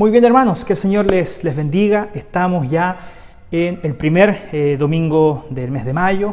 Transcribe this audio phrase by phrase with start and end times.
[0.00, 2.08] Muy bien hermanos, que el Señor les, les bendiga.
[2.14, 3.00] Estamos ya
[3.50, 6.32] en el primer eh, domingo del mes de mayo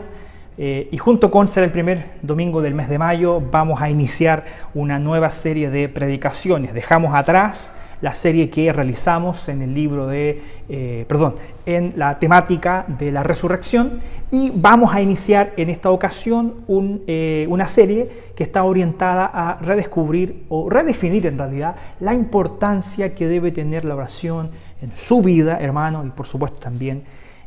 [0.58, 4.46] eh, y junto con ser el primer domingo del mes de mayo vamos a iniciar
[4.74, 6.74] una nueva serie de predicaciones.
[6.74, 12.86] Dejamos atrás la serie que realizamos en el libro de, eh, perdón, en la temática
[12.88, 14.00] de la resurrección
[14.32, 16.66] y vamos a iniciar en esta ocasión
[17.08, 23.28] eh, una serie que está orientada a redescubrir o redefinir en realidad la importancia que
[23.28, 27.04] debe tener la oración en su vida, hermano, y por supuesto también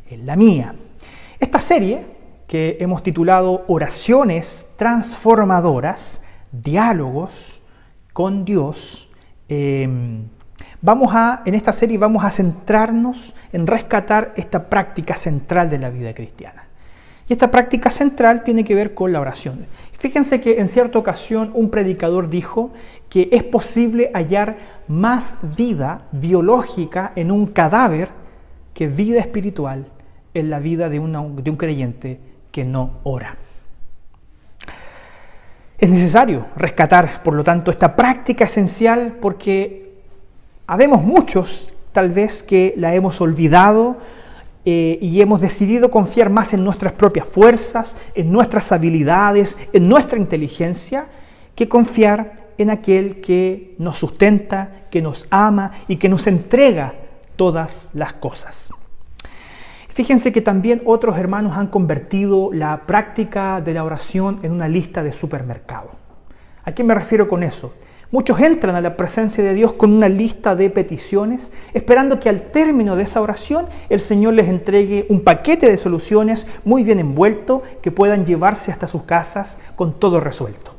[0.09, 0.75] en la mía.
[1.39, 2.05] Esta serie
[2.45, 7.61] que hemos titulado Oraciones transformadoras, diálogos
[8.11, 9.09] con Dios,
[9.47, 9.87] eh,
[10.81, 15.89] Vamos a, en esta serie vamos a centrarnos en rescatar esta práctica central de la
[15.89, 16.63] vida cristiana.
[17.27, 19.67] Y esta práctica central tiene que ver con la oración.
[19.93, 22.71] Fíjense que en cierta ocasión un predicador dijo
[23.09, 28.09] que es posible hallar más vida biológica en un cadáver
[28.73, 29.85] que vida espiritual
[30.33, 32.19] en la vida de, de un creyente
[32.51, 33.37] que no ora.
[35.77, 39.90] Es necesario rescatar, por lo tanto, esta práctica esencial porque
[40.71, 43.97] Habemos muchos, tal vez, que la hemos olvidado
[44.63, 50.17] eh, y hemos decidido confiar más en nuestras propias fuerzas, en nuestras habilidades, en nuestra
[50.17, 51.07] inteligencia,
[51.55, 56.93] que confiar en aquel que nos sustenta, que nos ama y que nos entrega
[57.35, 58.71] todas las cosas.
[59.89, 65.03] Fíjense que también otros hermanos han convertido la práctica de la oración en una lista
[65.03, 65.89] de supermercado.
[66.63, 67.73] ¿A qué me refiero con eso?
[68.11, 72.51] Muchos entran a la presencia de Dios con una lista de peticiones, esperando que al
[72.51, 77.63] término de esa oración el Señor les entregue un paquete de soluciones muy bien envuelto
[77.81, 80.75] que puedan llevarse hasta sus casas con todo resuelto,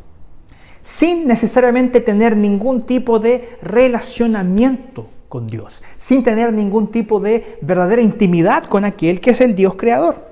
[0.83, 8.03] sin necesariamente tener ningún tipo de relacionamiento con Dios, sin tener ningún tipo de verdadera
[8.03, 10.27] intimidad con aquel que es el Dios creador,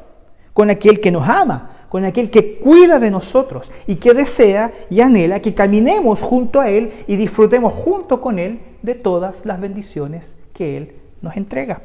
[0.53, 5.01] con aquel que nos ama, con aquel que cuida de nosotros y que desea y
[5.01, 10.37] anhela que caminemos junto a Él y disfrutemos junto con Él de todas las bendiciones
[10.55, 11.83] que Él nos entrega.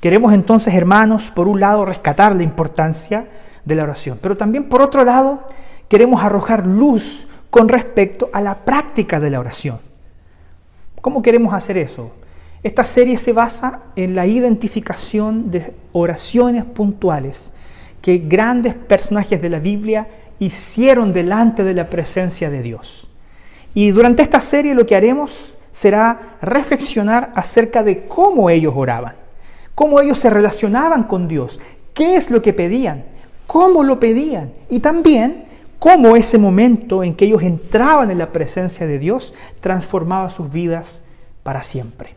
[0.00, 3.26] Queremos entonces, hermanos, por un lado, rescatar la importancia
[3.64, 5.40] de la oración, pero también por otro lado,
[5.88, 9.80] queremos arrojar luz con respecto a la práctica de la oración.
[11.00, 12.12] ¿Cómo queremos hacer eso?
[12.62, 17.52] Esta serie se basa en la identificación de oraciones puntuales
[18.06, 20.06] que grandes personajes de la Biblia
[20.38, 23.08] hicieron delante de la presencia de Dios.
[23.74, 29.16] Y durante esta serie lo que haremos será reflexionar acerca de cómo ellos oraban,
[29.74, 31.60] cómo ellos se relacionaban con Dios,
[31.94, 33.06] qué es lo que pedían,
[33.48, 35.46] cómo lo pedían y también
[35.80, 41.02] cómo ese momento en que ellos entraban en la presencia de Dios transformaba sus vidas
[41.42, 42.14] para siempre.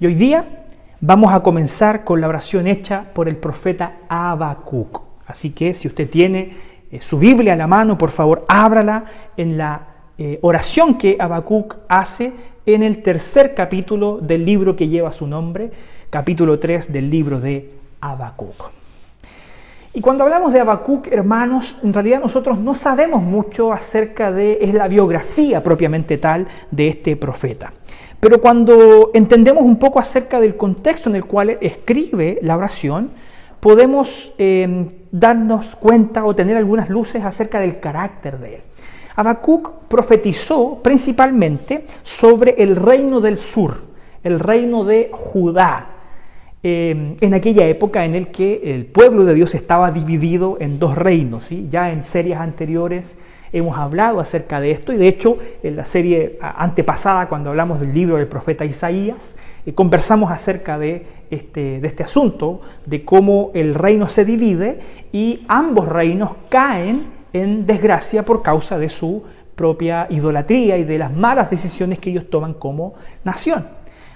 [0.00, 0.59] Y hoy día
[1.02, 5.00] Vamos a comenzar con la oración hecha por el profeta Habacuc.
[5.26, 6.50] Así que si usted tiene
[6.90, 9.86] eh, su Biblia a la mano, por favor, ábrala en la
[10.18, 12.34] eh, oración que Habacuc hace
[12.66, 15.70] en el tercer capítulo del libro que lleva su nombre,
[16.10, 17.70] capítulo 3 del libro de
[18.02, 18.70] Habacuc.
[19.94, 24.74] Y cuando hablamos de Habacuc, hermanos, en realidad nosotros no sabemos mucho acerca de es
[24.74, 27.72] la biografía propiamente tal de este profeta.
[28.20, 33.10] Pero cuando entendemos un poco acerca del contexto en el cual escribe la oración,
[33.60, 38.60] podemos em, darnos cuenta o tener algunas luces acerca del carácter de él.
[39.16, 43.82] Habacuc profetizó principalmente sobre el reino del sur,
[44.22, 45.88] el reino de Judá,
[46.62, 50.94] em, en aquella época en el que el pueblo de Dios estaba dividido en dos
[50.96, 51.48] reinos.
[51.70, 53.18] Ya en series anteriores
[53.52, 57.92] hemos hablado acerca de esto y de hecho en la serie antepasada cuando hablamos del
[57.92, 59.36] libro del profeta Isaías
[59.66, 64.80] eh, conversamos acerca de este, de este asunto, de cómo el reino se divide
[65.12, 69.22] y ambos reinos caen en desgracia por causa de su
[69.54, 73.66] propia idolatría y de las malas decisiones que ellos toman como nación.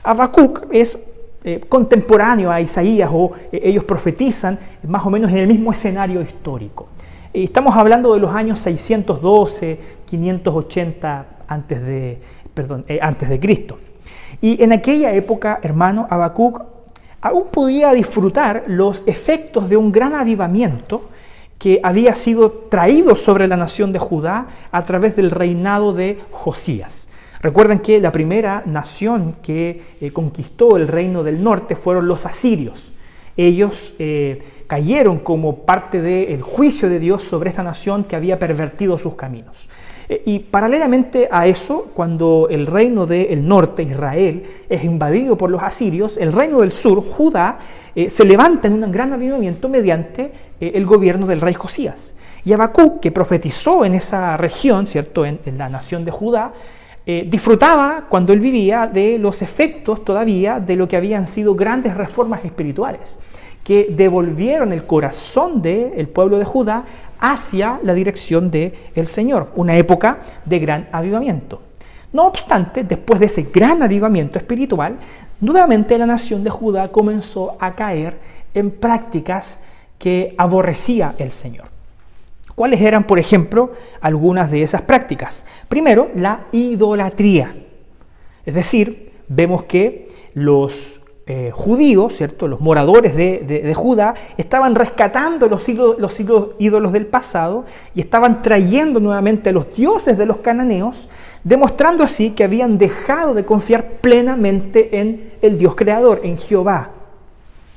[0.02, 0.98] Habacuc es
[1.44, 4.58] eh, contemporáneo a Isaías o eh, ellos profetizan
[4.88, 6.88] más o menos en el mismo escenario histórico.
[7.34, 12.20] Estamos hablando de los años 612, 580 antes de,
[12.54, 13.76] perdón, eh, antes de Cristo.
[14.40, 16.62] Y en aquella época, hermano, Habacuc
[17.20, 21.08] aún podía disfrutar los efectos de un gran avivamiento
[21.58, 27.08] que había sido traído sobre la nación de Judá a través del reinado de Josías.
[27.40, 32.92] Recuerden que la primera nación que eh, conquistó el reino del norte fueron los asirios.
[33.36, 38.98] Ellos eh, cayeron como parte del juicio de Dios sobre esta nación que había pervertido
[38.98, 39.68] sus caminos.
[40.08, 45.62] Eh, y paralelamente a eso, cuando el reino del norte, Israel, es invadido por los
[45.62, 47.58] asirios, el reino del sur, Judá,
[47.94, 52.14] eh, se levanta en un gran avivamiento mediante eh, el gobierno del rey Josías.
[52.44, 56.52] Y Habacuc, que profetizó en esa región, ¿cierto?, en, la nación de Judá,
[57.26, 62.42] disfrutaba cuando él vivía de los efectos todavía de lo que habían sido grandes reformas
[62.46, 63.18] espirituales
[63.64, 66.84] que devolvieron el corazón del pueblo de Judá
[67.18, 71.62] hacia la dirección del el Señor, una época de gran avivamiento.
[72.12, 74.98] No obstante, después de ese gran avivamiento espiritual,
[75.40, 78.18] nuevamente la nación de Judá comenzó a caer
[78.52, 79.58] en prácticas
[79.98, 81.66] que aborrecía el Señor.
[82.54, 85.44] ¿Cuáles eran, por ejemplo, algunas de esas prácticas?
[85.68, 87.52] Primero, la idolatría.
[88.46, 92.46] Es decir, vemos que los eh, judíos, ¿cierto?
[92.48, 96.20] los moradores de, Judá, estaban rescatando los, ídolos, los
[96.58, 101.08] ídolos del pasado y estaban trayendo nuevamente a los dioses de los cananeos,
[101.42, 106.90] demostrando así que habían dejado de confiar plenamente en el Dios creador, en Jehová.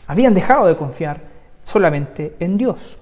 [0.08, 1.22] Habían dejado de confiar
[1.64, 2.98] solamente en Dios.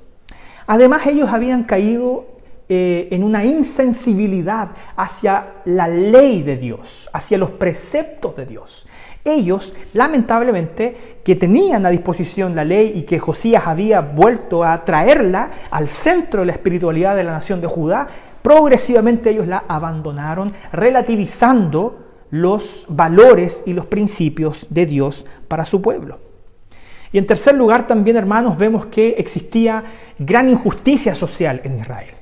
[0.68, 2.28] Además ellos habían caído
[2.70, 8.86] eh, en una insensibilidad hacia la ley de Dios, hacia los preceptos de Dios
[9.26, 15.50] ellos, lamentablemente, que tenían a disposición la ley y que Josías había vuelto a traerla
[15.72, 18.08] al centro de la espiritualidad de la nación de Judá,
[18.44, 26.20] progresivamente ellos la abandonaron, relativizando los valores y los principios de Dios para su pueblo.
[27.12, 29.84] Y en tercer lugar, también, hermanos, vemos que existía
[30.20, 32.14] gran injusticia social en Israel.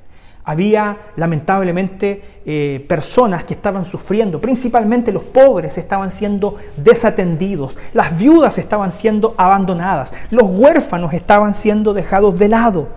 [0.46, 8.58] Había lamentablemente eh, personas que estaban sufriendo, principalmente los pobres estaban siendo desatendidos, las viudas
[8.58, 12.88] estaban siendo abandonadas, los huérfanos estaban siendo dejados de lado.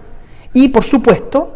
[0.52, 1.56] Y por supuesto,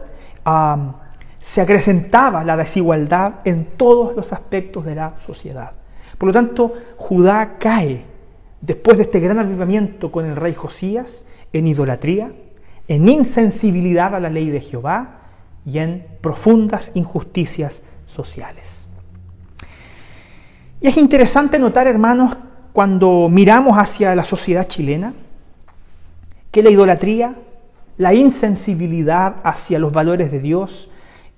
[1.40, 5.72] se acrecentaba la desigualdad en todos los aspectos de la sociedad.
[6.18, 8.06] Por lo tanto, Judá cae
[8.62, 12.32] después de este gran avivamiento con el rey Josías en idolatría,
[12.88, 15.21] en insensibilidad a la ley de Jehová,
[15.66, 18.88] y en profundas injusticias sociales.
[20.82, 22.36] Y es interesante notar, hermanos,
[22.74, 25.14] cuando miramos hacia la sociedad chilena,
[26.52, 27.36] que la idolatría,
[27.98, 30.90] la insensibilidad hacia los valores de Dios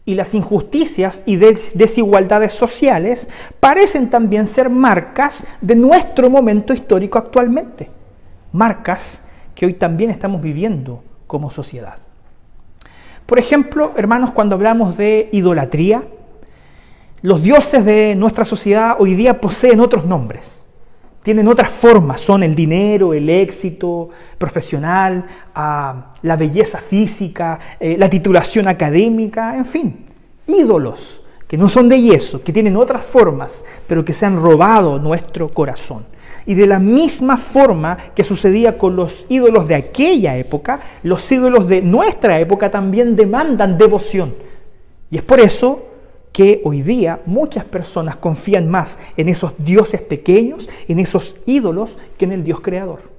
[0.05, 3.29] y las injusticias y desigualdades sociales
[3.59, 7.89] parecen también ser marcas de nuestro momento histórico actualmente,
[8.51, 9.23] marcas
[9.55, 12.02] que hoy también estamos viviendo como sociedad.
[13.25, 16.03] Por ejemplo, hermanos, cuando hablamos de idolatría,
[17.21, 20.65] los dioses de nuestra sociedad hoy día poseen otros nombres,
[21.21, 25.25] tienen otras formas, son el dinero, el éxito profesional,
[25.55, 30.05] ah, la belleza física, eh, la titulación académica, en fin,
[30.47, 34.99] ídolos que no son de yeso, que tienen otras formas, pero que se han robado
[34.99, 36.05] nuestro corazón.
[36.45, 41.67] Y de la misma forma que sucedía con los ídolos de aquella época, los ídolos
[41.67, 44.35] de nuestra época también demandan devoción.
[45.09, 45.85] Y es por eso
[46.33, 52.25] que hoy día muchas personas confían más en esos dioses pequeños, en esos ídolos, que
[52.25, 53.12] en el Dios creador.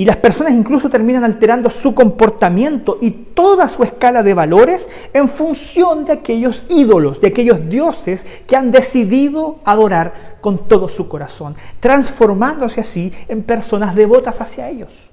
[0.00, 5.28] Y las personas incluso terminan alterando su comportamiento y toda su escala de valores en
[5.28, 11.54] función de aquellos ídolos, de aquellos dioses que han decidido adorar con todo su corazón,
[11.80, 15.10] transformándose así en personas devotas hacia ellos.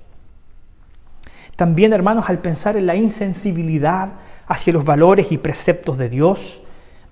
[1.58, 4.12] También, hermanos, al pensar en la insensibilidad
[4.48, 6.62] hacia los valores y preceptos de Dios,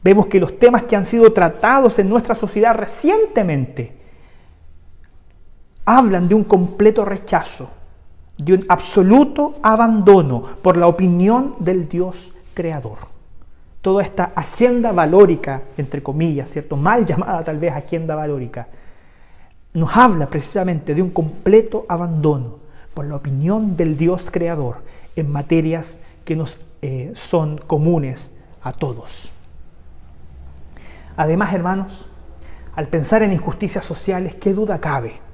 [0.02, 4.05] vemos que los temas que han sido tratados en nuestra sociedad recientemente,
[5.86, 7.70] hablan de un completo rechazo,
[8.38, 12.98] de un absoluto abandono por la opinión del Dios creador.
[13.82, 16.76] Toda esta agenda valórica, entre comillas, ¿cierto?
[16.76, 18.68] Mal llamada tal vez agenda valórica,
[19.74, 22.58] nos habla precisamente de un completo abandono
[22.94, 24.78] por la opinión del Dios creador
[25.16, 28.32] en materias que nos eh, son comunes
[28.64, 29.32] a todos.
[31.18, 32.08] Además, hermanos,
[32.76, 35.25] al pensar en injusticias sociales, ¿qué duda cabe?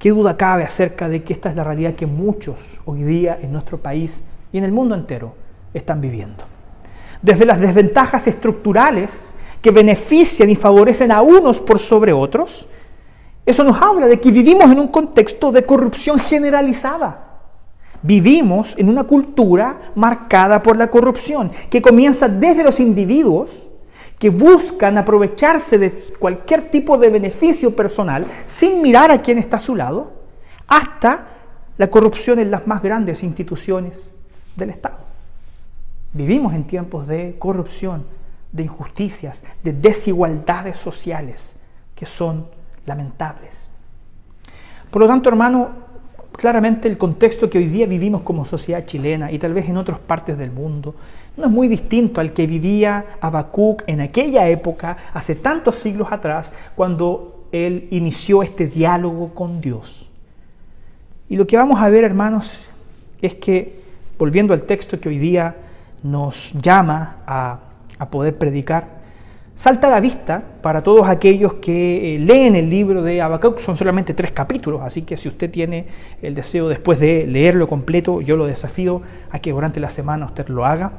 [0.00, 3.52] ¿Qué duda cabe acerca de que esta es la realidad que muchos hoy día en
[3.52, 5.34] nuestro país y en el mundo entero
[5.74, 6.42] están viviendo?
[7.20, 12.66] Desde las desventajas estructurales que benefician y favorecen a unos por sobre otros,
[13.44, 17.42] eso nos habla de que vivimos en un contexto de corrupción generalizada.
[18.00, 23.69] Vivimos en una cultura marcada por la corrupción, que comienza desde los individuos
[24.20, 29.60] que buscan aprovecharse de cualquier tipo de beneficio personal sin mirar a quién está a
[29.60, 30.12] su lado,
[30.68, 31.26] hasta
[31.78, 34.14] la corrupción en las más grandes instituciones
[34.56, 34.98] del Estado.
[36.12, 38.04] Vivimos en tiempos de corrupción,
[38.52, 41.56] de injusticias, de desigualdades sociales
[41.94, 42.46] que son
[42.84, 43.70] lamentables.
[44.90, 45.70] Por lo tanto, hermano,
[46.32, 49.98] claramente el contexto que hoy día vivimos como sociedad chilena y tal vez en otras
[49.98, 50.94] partes del mundo
[51.36, 56.52] no es muy distinto al que vivía Habacuc en aquella época, hace tantos siglos atrás,
[56.74, 60.10] cuando él inició este diálogo con Dios.
[61.28, 62.68] Y lo que vamos a ver, hermanos,
[63.22, 63.80] es que,
[64.18, 65.56] volviendo al texto que hoy día
[66.02, 67.60] nos llama a,
[68.10, 69.00] poder predicar,
[69.54, 73.76] salta a la vista para todos aquellos que eh, leen el libro de Habacuc, son
[73.76, 75.86] solamente tres capítulos, así que si usted tiene
[76.22, 80.48] el deseo después de leerlo completo, yo lo desafío a que durante la semana usted
[80.48, 80.92] lo haga.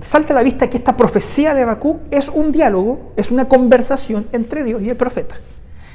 [0.00, 4.28] Salta a la vista que esta profecía de Habacuc es un diálogo, es una conversación
[4.32, 5.36] entre Dios y el profeta.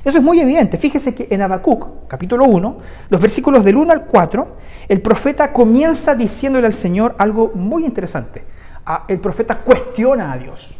[0.03, 0.77] Eso es muy evidente.
[0.77, 2.77] Fíjese que en Habacuc, capítulo 1,
[3.09, 4.57] los versículos del 1 al 4,
[4.89, 8.43] el profeta comienza diciéndole al Señor algo muy interesante.
[8.85, 10.77] Ah, el profeta cuestiona a Dios.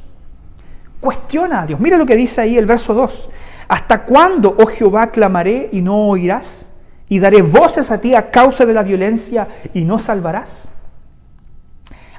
[1.00, 1.80] Cuestiona a Dios.
[1.80, 3.30] Mira lo que dice ahí el verso 2.
[3.70, 6.68] ¿Hasta cuándo, oh Jehová, clamaré y no oirás?
[7.08, 10.73] ¿Y daré voces a ti a causa de la violencia y no salvarás?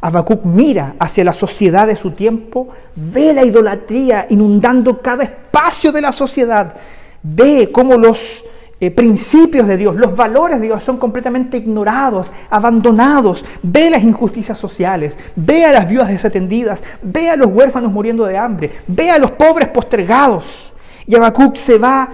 [0.04, 6.02] Habacuc mira hacia la sociedad de su tiempo, ve la idolatría inundando cada espacio de
[6.02, 6.74] la sociedad,
[7.22, 8.44] ve cómo los
[8.80, 14.58] eh, principios de Dios, los valores de Dios son completamente ignorados, abandonados, ve las injusticias
[14.58, 19.18] sociales, ve a las viudas desatendidas, ve a los huérfanos muriendo de hambre, ve a
[19.18, 20.74] los pobres postergados.
[21.06, 22.10] Y Habacuc se va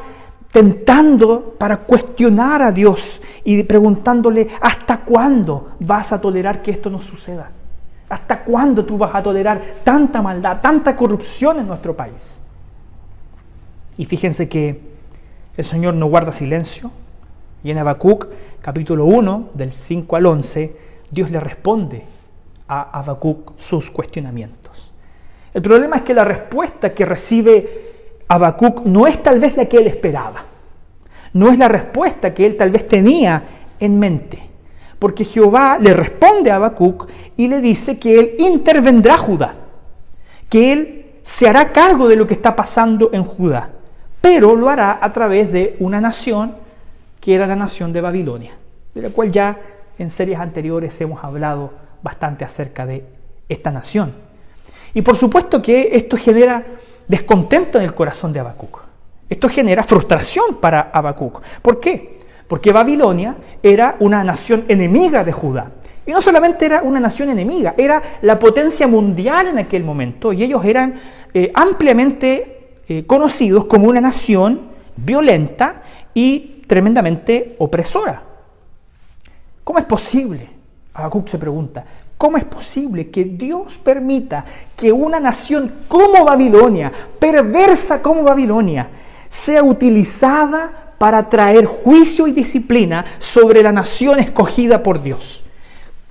[0.53, 7.03] tentando para cuestionar a Dios y preguntándole, ¿hasta cuándo vas a tolerar que esto no
[7.03, 7.51] suceda?
[8.11, 12.43] ¿Hasta cuándo tú vas a tolerar tanta maldad, tanta corrupción en nuestro país?
[13.97, 14.81] Y fíjense que
[15.57, 16.91] el Señor no guarda silencio.
[17.63, 18.27] Y en Habacuc,
[18.61, 20.77] capítulo 1, del 5 al 11,
[21.09, 22.05] Dios le responde
[22.67, 24.93] a Habacuc sus cuestionamientos.
[25.55, 29.77] El problema es que la respuesta que recibe Habacuc no es tal vez la que
[29.77, 30.45] él esperaba.
[31.33, 33.41] No es la respuesta que él tal vez tenía
[33.79, 34.50] en mente
[35.01, 39.55] porque Jehová le responde a Habacuc y le dice que él intervendrá Judá,
[40.49, 43.71] que él se hará cargo de lo que está pasando en Judá,
[44.21, 46.55] pero lo hará a través de una nación
[47.19, 48.53] que era la nación de Babilonia,
[48.95, 49.59] de la cual ya
[49.99, 53.05] en series anteriores hemos hablado bastante acerca de
[53.49, 54.13] esta nación.
[54.93, 56.65] Y por supuesto que esto genera
[57.09, 58.81] descontento en el corazón de Habacuc.
[59.31, 61.41] Esto genera frustración para Habacuc.
[61.63, 62.19] ¿Por qué?
[62.51, 65.71] Porque Babilonia era una nación enemiga de Judá.
[66.05, 70.43] Y no solamente era una nación enemiga, era la potencia mundial en aquel momento, y
[70.43, 70.95] ellos eran
[71.33, 74.63] eh, ampliamente eh, conocidos como una nación
[74.97, 78.21] violenta y tremendamente opresora.
[79.63, 80.51] ¿Cómo es posible?
[80.93, 81.85] Habacuc se pregunta,
[82.19, 88.89] ¿cómo es posible que Dios permita que una nación como Babilonia, perversa como Babilonia,
[89.29, 95.43] sea utilizada para traer juicio y disciplina sobre la nación escogida por Dios.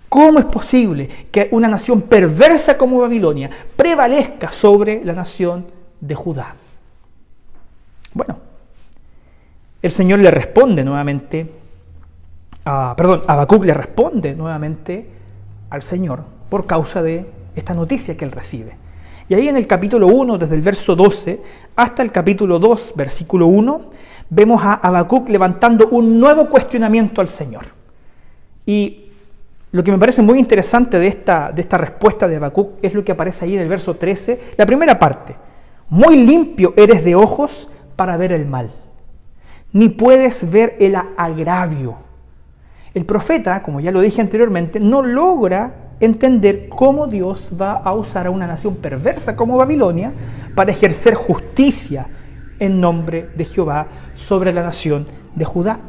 [0.09, 5.67] ¿Cómo es posible que una nación perversa como Babilonia prevalezca sobre la nación
[6.01, 6.55] de Judá?
[8.15, 8.39] Bueno,
[9.83, 11.47] el Señor le responde nuevamente,
[12.63, 15.07] perdón, Habacuc le responde nuevamente
[15.69, 18.75] al Señor por causa de esta noticia que él recibe.
[19.29, 21.39] Y ahí en el capítulo 1, desde el verso 12
[21.75, 23.81] hasta el capítulo 2, versículo 1,
[24.31, 27.65] vemos a Habacuc levantando un nuevo cuestionamiento al Señor.
[28.65, 29.05] Y
[29.71, 33.05] lo que me parece muy interesante de esta, de esta respuesta de Habacuc es lo
[33.05, 35.35] que aparece ahí en el verso 13, la primera parte.
[35.89, 38.71] Muy limpio eres de ojos para ver el mal,
[39.71, 41.97] ni puedes ver el agravio.
[42.95, 48.27] El profeta, como ya lo dije anteriormente, no logra entender cómo Dios va a usar
[48.27, 50.13] a una nación perversa como Babilonia
[50.55, 52.07] para ejercer justicia
[52.59, 55.79] en nombre de Jehová sobre la nación de Judá.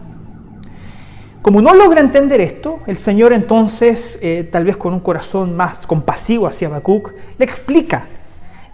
[1.42, 5.86] Como no logra entender esto, el Señor entonces, eh, tal vez con un corazón más
[5.86, 8.06] compasivo hacia Habacuc, le explica,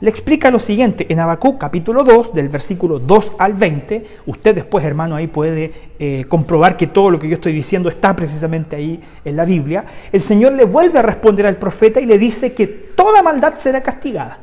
[0.00, 4.84] le explica lo siguiente, en Habacuc capítulo 2, del versículo 2 al 20, usted después
[4.84, 9.00] hermano ahí puede eh, comprobar que todo lo que yo estoy diciendo está precisamente ahí
[9.24, 12.66] en la Biblia, el Señor le vuelve a responder al profeta y le dice que
[12.66, 14.38] toda maldad será castigada,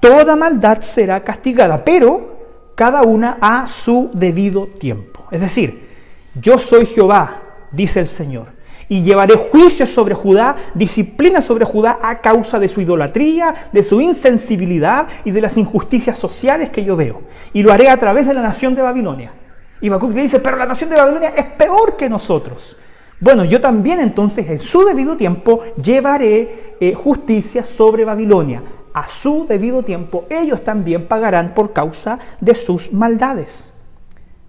[0.00, 5.26] toda maldad será castigada, pero cada una a su debido tiempo.
[5.30, 5.88] Es decir,
[6.34, 8.55] yo soy Jehová, dice el Señor,
[8.88, 14.00] y llevaré juicio sobre Judá, disciplina sobre Judá a causa de su idolatría, de su
[14.00, 17.22] insensibilidad y de las injusticias sociales que yo veo.
[17.52, 19.32] Y lo haré a través de la nación de Babilonia.
[19.80, 22.76] Y Habacuc le dice, pero la nación de Babilonia es peor que nosotros.
[23.18, 28.62] Bueno, yo también entonces en su debido tiempo llevaré eh, justicia sobre Babilonia.
[28.92, 33.72] A su debido tiempo ellos también pagarán por causa de sus maldades.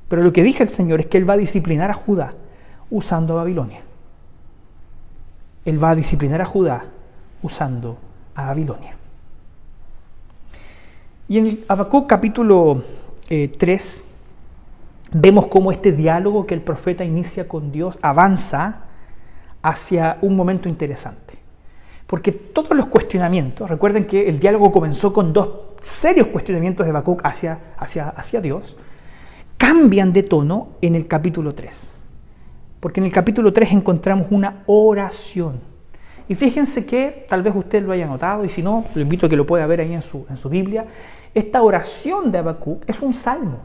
[0.08, 2.34] Pero lo que dice el Señor es que Él va a disciplinar a Judá
[2.90, 3.87] usando a Babilonia.
[5.68, 6.86] Él va a disciplinar a Judá
[7.44, 7.98] usando
[8.34, 8.96] a Babilonia.
[11.28, 12.84] Y en Habacuc capítulo
[13.28, 14.04] 3 eh,
[15.12, 18.84] vemos cómo este diálogo que el profeta inicia con Dios avanza
[19.62, 21.34] hacia un momento interesante.
[22.08, 25.50] Porque todos los cuestionamientos, recuerden que el diálogo comenzó con dos
[25.82, 28.78] serios cuestionamientos de Habacuc hacia, hacia, hacia Dios,
[29.58, 31.97] cambian de tono en el capítulo 3.
[32.80, 35.60] Porque en el capítulo 3 encontramos una oración.
[36.30, 39.30] Y fíjense que, tal vez usted lo haya notado, y si no, lo invito a
[39.30, 40.86] que lo pueda ver ahí en su, en su Biblia,
[41.34, 43.60] esta oración de Habacuc es un salmo.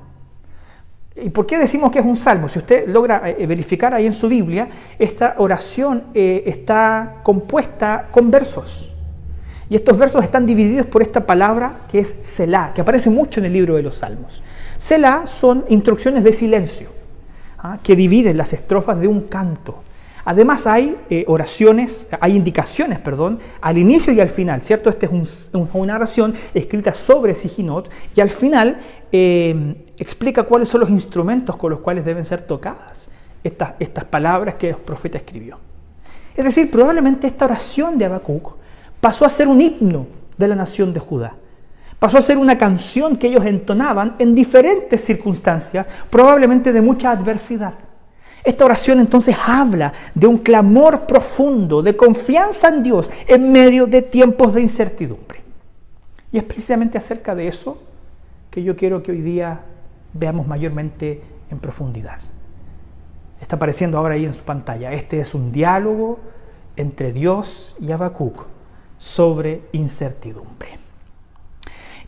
[1.15, 2.49] ¿Y por qué decimos que es un salmo?
[2.49, 8.31] Si usted logra eh, verificar ahí en su Biblia, esta oración eh, está compuesta con
[8.31, 8.95] versos.
[9.69, 13.47] Y estos versos están divididos por esta palabra que es Selah, que aparece mucho en
[13.47, 14.43] el libro de los Salmos.
[14.79, 16.89] Selah son instrucciones de silencio,
[17.63, 17.79] ¿ah?
[17.83, 19.83] que dividen las estrofas de un canto.
[20.25, 24.89] Además hay eh, oraciones, hay indicaciones, perdón, al inicio y al final, ¿cierto?
[24.89, 28.79] Esta es una oración escrita sobre Sijinot y al final
[29.11, 33.09] eh, explica cuáles son los instrumentos con los cuales deben ser tocadas
[33.43, 35.59] estas, estas palabras que el profeta escribió.
[36.37, 38.55] Es decir, probablemente esta oración de Habacuc
[39.01, 40.07] pasó a ser un himno
[40.39, 41.35] de la nación de Judá.
[42.03, 47.75] Pasó a ser una canción que ellos entonaban en diferentes circunstancias, probablemente de mucha adversidad.
[48.43, 54.03] Esta oración entonces habla de un clamor profundo, de confianza en Dios en medio de
[54.03, 55.43] tiempos de incertidumbre.
[56.33, 57.81] Y es precisamente acerca de eso
[58.51, 59.61] que yo quiero que hoy día
[60.13, 62.19] veamos mayormente en profundidad.
[63.41, 64.93] Está apareciendo ahora ahí en su pantalla.
[64.93, 66.19] Este es un diálogo
[66.75, 68.47] entre Dios y Habacuc
[68.99, 70.83] sobre incertidumbre.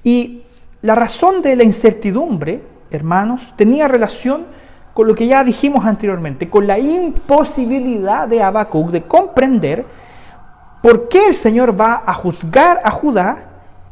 [0.04, 0.42] Y
[0.82, 4.46] la razón de la incertidumbre, hermanos, tenía relación
[4.92, 9.84] con lo que ya dijimos anteriormente, con la imposibilidad de Habacuc de comprender
[10.82, 13.48] por qué el Señor va a juzgar a Judá,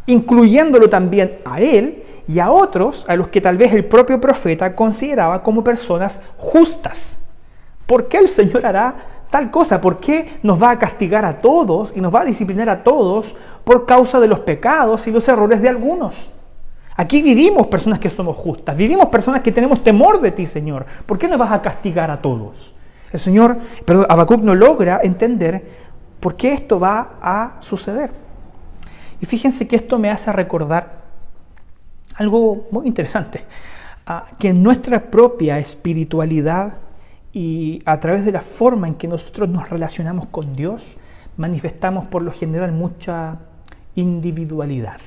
[0.06, 4.76] incluyéndolo también a él y a otros a los que tal vez el propio profeta
[4.76, 7.18] consideraba como personas justas.
[7.86, 8.94] ¿Por qué el Señor hará
[9.32, 9.80] tal cosa?
[9.80, 13.34] ¿Por qué nos va a castigar a todos y nos va a disciplinar a todos
[13.64, 16.28] por causa de los pecados y los errores de algunos?
[16.94, 20.84] Aquí vivimos personas que somos justas, vivimos personas que tenemos temor de ti, Señor.
[21.06, 22.74] ¿Por qué no vas a castigar a todos?
[23.10, 25.64] El Señor, perdón, Habacuc no logra entender
[26.20, 28.10] por qué esto va a suceder.
[29.18, 31.00] Y fíjense que esto me hace recordar
[32.16, 33.46] algo muy interesante,
[34.06, 36.74] ah, que en nuestra propia espiritualidad
[37.32, 40.96] y a través de la forma en que nosotros nos relacionamos con Dios,
[41.36, 43.38] manifestamos por lo general mucha
[43.94, 45.00] individualidad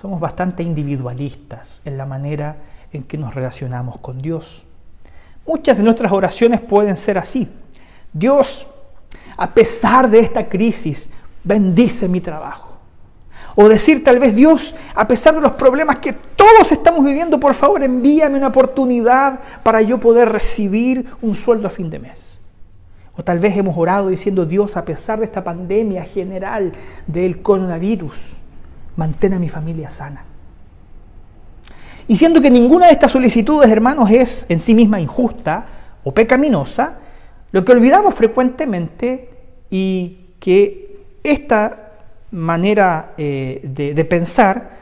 [0.00, 2.56] somos bastante individualistas en la manera
[2.92, 4.64] en que nos relacionamos con Dios.
[5.46, 7.48] Muchas de nuestras oraciones pueden ser así.
[8.12, 8.66] Dios,
[9.36, 11.10] a pesar de esta crisis,
[11.44, 12.69] bendice mi trabajo.
[13.56, 17.54] O decir tal vez, Dios, a pesar de los problemas que todos estamos viviendo, por
[17.54, 22.40] favor envíame una oportunidad para yo poder recibir un sueldo a fin de mes.
[23.16, 26.72] O tal vez hemos orado diciendo, Dios, a pesar de esta pandemia general
[27.06, 28.36] del coronavirus,
[28.96, 30.24] mantén a mi familia sana.
[32.08, 35.66] Y siendo que ninguna de estas solicitudes, hermanos, es en sí misma injusta
[36.02, 36.94] o pecaminosa,
[37.52, 39.28] lo que olvidamos frecuentemente
[39.70, 41.89] y que esta
[42.32, 44.80] manera eh, de, pensar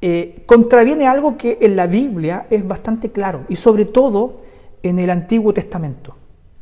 [0.00, 4.38] eh, contraviene algo que en la Biblia es bastante claro y sobre todo
[4.82, 6.16] en el Antiguo Testamento.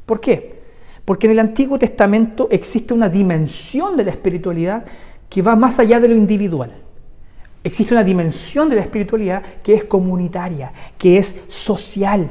[0.06, 0.62] ¿Por qué?
[1.04, 4.84] Porque en el Antiguo Testamento existe una dimensión de la espiritualidad
[5.28, 6.72] que va más allá de lo individual.
[7.62, 12.28] Existe una dimensión de la espiritualidad que es comunitaria, que es social,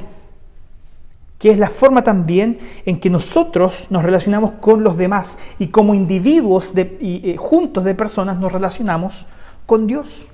[1.45, 5.93] que es la forma también en que nosotros nos relacionamos con los demás y como
[5.93, 9.27] individuos y, eh, juntos de personas nos relacionamos
[9.67, 10.25] con Dios.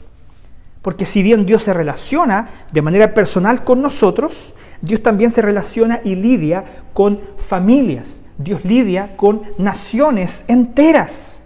[0.82, 6.00] Porque si bien Dios se relaciona de manera personal con nosotros, Dios también se relaciona
[6.02, 8.22] y lidia con familias.
[8.38, 11.44] Dios lidia con naciones enteras.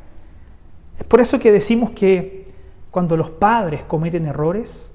[1.00, 2.54] Es por eso que decimos que
[2.92, 4.92] cuando los padres cometen errores,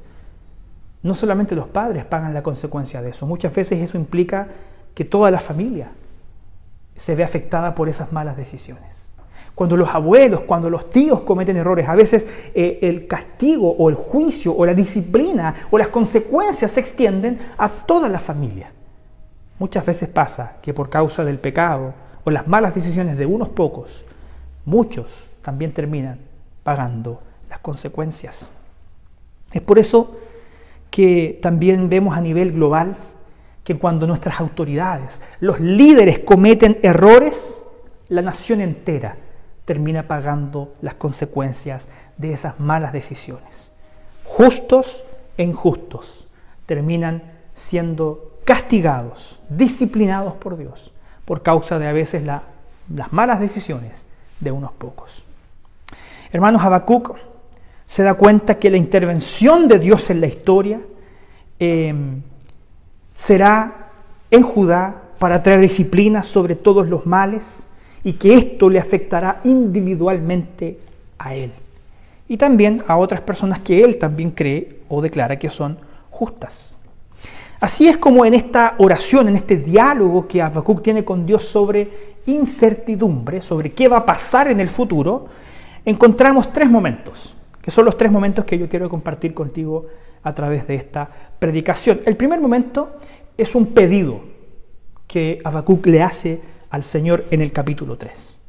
[1.03, 4.49] no solamente los padres pagan la consecuencia de eso, muchas veces eso implica
[4.95, 5.89] que toda la familia
[6.97, 9.01] se ve afectada por esas malas decisiones.
[9.55, 13.95] Cuando los abuelos, cuando los tíos cometen errores, a veces eh, el castigo o el
[13.95, 18.71] juicio o la disciplina o las consecuencias se extienden a toda la familia.
[19.59, 21.93] Muchas veces pasa que por causa del pecado
[22.25, 24.05] o las malas decisiones de unos pocos,
[24.65, 26.19] muchos también terminan
[26.63, 28.51] pagando las consecuencias.
[29.53, 30.17] Es por eso
[30.91, 32.97] que también vemos a nivel global
[33.65, 37.63] que cuando nuestras autoridades, los líderes cometen errores,
[38.09, 39.17] la nación entera
[39.65, 43.71] termina pagando las consecuencias de esas malas decisiones.
[44.25, 45.05] Justos
[45.37, 46.27] e injustos
[46.67, 47.23] terminan
[47.55, 50.93] siendo castigados, disciplinados por Dios,
[51.25, 52.43] por causa de a veces las
[53.13, 54.05] malas decisiones
[54.41, 55.23] de unos pocos.
[56.33, 57.17] Hermanos, Habacuc
[57.91, 60.81] se da cuenta que la intervención de Dios en la historia
[61.59, 61.93] eh,
[63.17, 63.89] será
[64.31, 67.67] en Judá para traer disciplina sobre todos los males
[68.05, 70.79] y que esto le afectará individualmente
[71.19, 71.51] a él
[72.29, 75.77] y también a otras personas que él también cree o declara que son
[76.11, 76.77] justas.
[77.59, 82.15] Así es como en esta oración, en este diálogo que Habacuc tiene con Dios sobre
[82.27, 85.27] incertidumbre, sobre qué va a pasar en el futuro,
[85.85, 89.87] encontramos tres momentos, que son los tres momentos que yo quiero compartir contigo
[90.23, 92.01] a través de esta predicación.
[92.05, 92.97] El primer momento
[93.37, 94.21] es un pedido
[95.07, 98.41] que Habacuc le hace al Señor en el capítulo 3.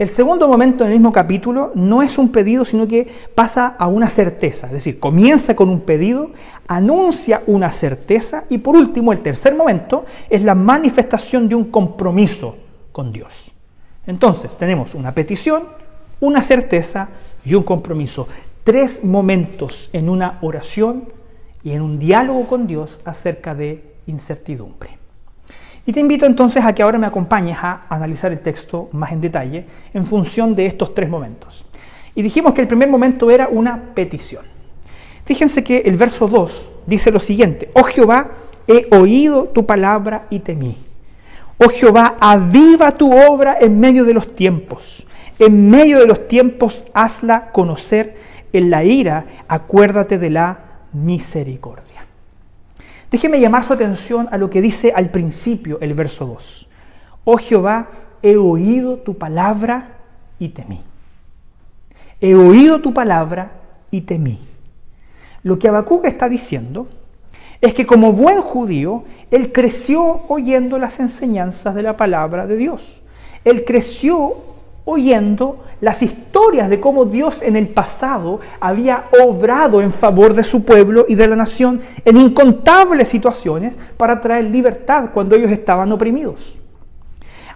[0.00, 3.86] El segundo momento en el mismo capítulo no es un pedido, sino que pasa a
[3.86, 4.68] una certeza.
[4.68, 6.30] Es decir, comienza con un pedido,
[6.66, 12.56] anuncia una certeza y por último, el tercer momento es la manifestación de un compromiso
[12.92, 13.52] con Dios.
[14.06, 15.64] Entonces, tenemos una petición,
[16.20, 17.10] una certeza
[17.44, 18.26] y un compromiso.
[18.64, 21.04] Tres momentos en una oración
[21.62, 24.98] y en un diálogo con Dios acerca de incertidumbre.
[25.86, 29.20] Y te invito entonces a que ahora me acompañes a analizar el texto más en
[29.20, 31.64] detalle en función de estos tres momentos.
[32.14, 34.44] Y dijimos que el primer momento era una petición.
[35.24, 38.30] Fíjense que el verso 2 dice lo siguiente, oh Jehová,
[38.66, 40.76] he oído tu palabra y temí.
[41.58, 45.06] Oh Jehová, aviva tu obra en medio de los tiempos.
[45.38, 48.16] En medio de los tiempos hazla conocer.
[48.52, 50.58] En la ira acuérdate de la
[50.92, 52.06] misericordia.
[53.10, 56.68] Déjeme llamar su atención a lo que dice al principio el verso 2.
[57.24, 57.88] Oh Jehová,
[58.22, 59.98] he oído tu palabra
[60.38, 60.80] y temí.
[62.20, 63.52] He oído tu palabra
[63.90, 64.38] y temí.
[65.42, 66.86] Lo que Habacuc está diciendo
[67.60, 73.02] es que como buen judío, él creció oyendo las enseñanzas de la palabra de Dios.
[73.44, 74.36] Él creció
[74.90, 80.64] oyendo las historias de cómo Dios en el pasado había obrado en favor de su
[80.64, 86.58] pueblo y de la nación en incontables situaciones para traer libertad cuando ellos estaban oprimidos.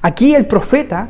[0.01, 1.09] Aquí el profeta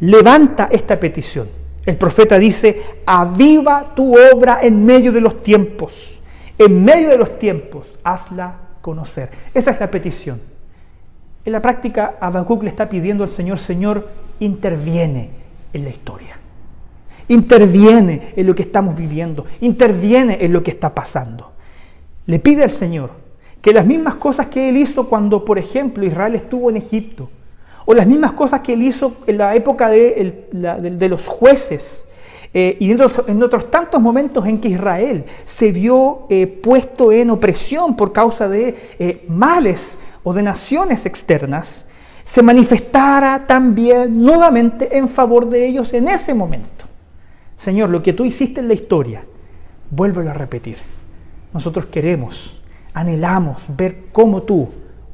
[0.00, 1.48] levanta esta petición.
[1.84, 6.20] El profeta dice, aviva tu obra en medio de los tiempos.
[6.58, 9.30] En medio de los tiempos, hazla conocer.
[9.54, 10.40] Esa es la petición.
[11.44, 14.08] En la práctica, Habacuc le está pidiendo al Señor, Señor,
[14.40, 16.38] interviene en la historia.
[17.28, 21.52] Interviene en lo que estamos viviendo, interviene en lo que está pasando.
[22.26, 23.10] Le pide al Señor
[23.60, 27.28] que las mismas cosas que Él hizo cuando, por ejemplo, Israel estuvo en Egipto,
[27.84, 32.06] o las mismas cosas que Él hizo en la época de, los jueces,
[32.54, 37.96] eh, y en otros, tantos momentos en que Israel se vio eh, puesto en opresión
[37.96, 41.86] por causa de eh, males o de naciones externas,
[42.26, 46.84] se manifestara también nuevamente en favor de ellos en ese momento.
[47.54, 49.24] Señor, lo que tú hiciste en la historia,
[49.92, 50.76] vuélvelo a repetir.
[51.54, 52.60] Nosotros queremos,
[52.92, 54.68] anhelamos ver cómo tú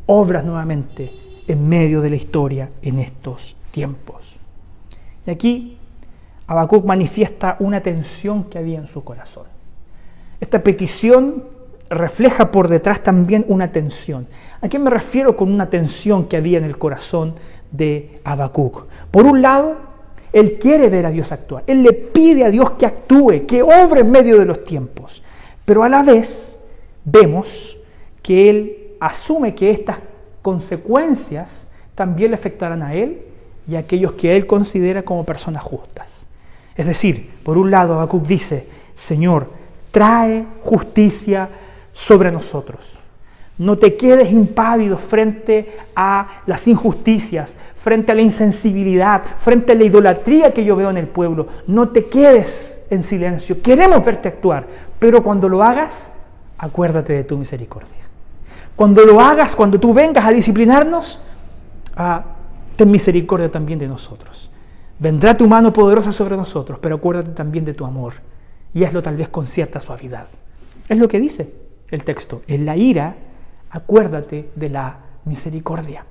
[0.06, 1.12] obras nuevamente
[1.46, 4.38] en medio de la historia en estos tiempos.
[5.26, 5.76] Y aquí
[6.46, 9.44] Habacuc manifiesta una tensión que había en su corazón.
[10.40, 11.44] Esta petición
[11.94, 14.26] refleja por detrás también una tensión.
[14.60, 17.34] ¿A qué me refiero con una tensión que había en el corazón
[17.70, 18.86] de Habacuc?
[19.10, 19.76] Por un lado,
[20.32, 21.64] él quiere ver a Dios actuar.
[21.66, 25.22] Él le pide a Dios que actúe, que obre en medio de los tiempos.
[25.64, 26.58] Pero a la vez
[27.04, 27.78] vemos
[28.22, 29.98] que él asume que estas
[30.40, 33.22] consecuencias también le afectarán a él
[33.68, 36.26] y a aquellos que él considera como personas justas.
[36.74, 39.50] Es decir, por un lado, Habacuc dice, Señor,
[39.90, 41.48] trae justicia
[41.92, 42.98] sobre nosotros.
[43.58, 49.84] No te quedes impávido frente a las injusticias, frente a la insensibilidad, frente a la
[49.84, 51.46] idolatría que yo veo en el pueblo.
[51.66, 53.60] No te quedes en silencio.
[53.62, 54.66] Queremos verte actuar,
[54.98, 56.12] pero cuando lo hagas,
[56.58, 57.90] acuérdate de tu misericordia.
[58.74, 61.20] Cuando lo hagas, cuando tú vengas a disciplinarnos,
[61.94, 62.24] ah,
[62.74, 64.50] ten misericordia también de nosotros.
[64.98, 68.14] Vendrá tu mano poderosa sobre nosotros, pero acuérdate también de tu amor
[68.72, 70.26] y hazlo tal vez con cierta suavidad.
[70.88, 71.61] Es lo que dice
[71.92, 72.42] el texto.
[72.48, 73.14] En la ira,
[73.70, 76.04] acuérdate de la misericordia.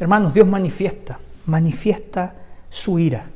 [0.00, 2.34] hermanos, Dios manifiesta, manifiesta
[2.70, 3.26] su ira.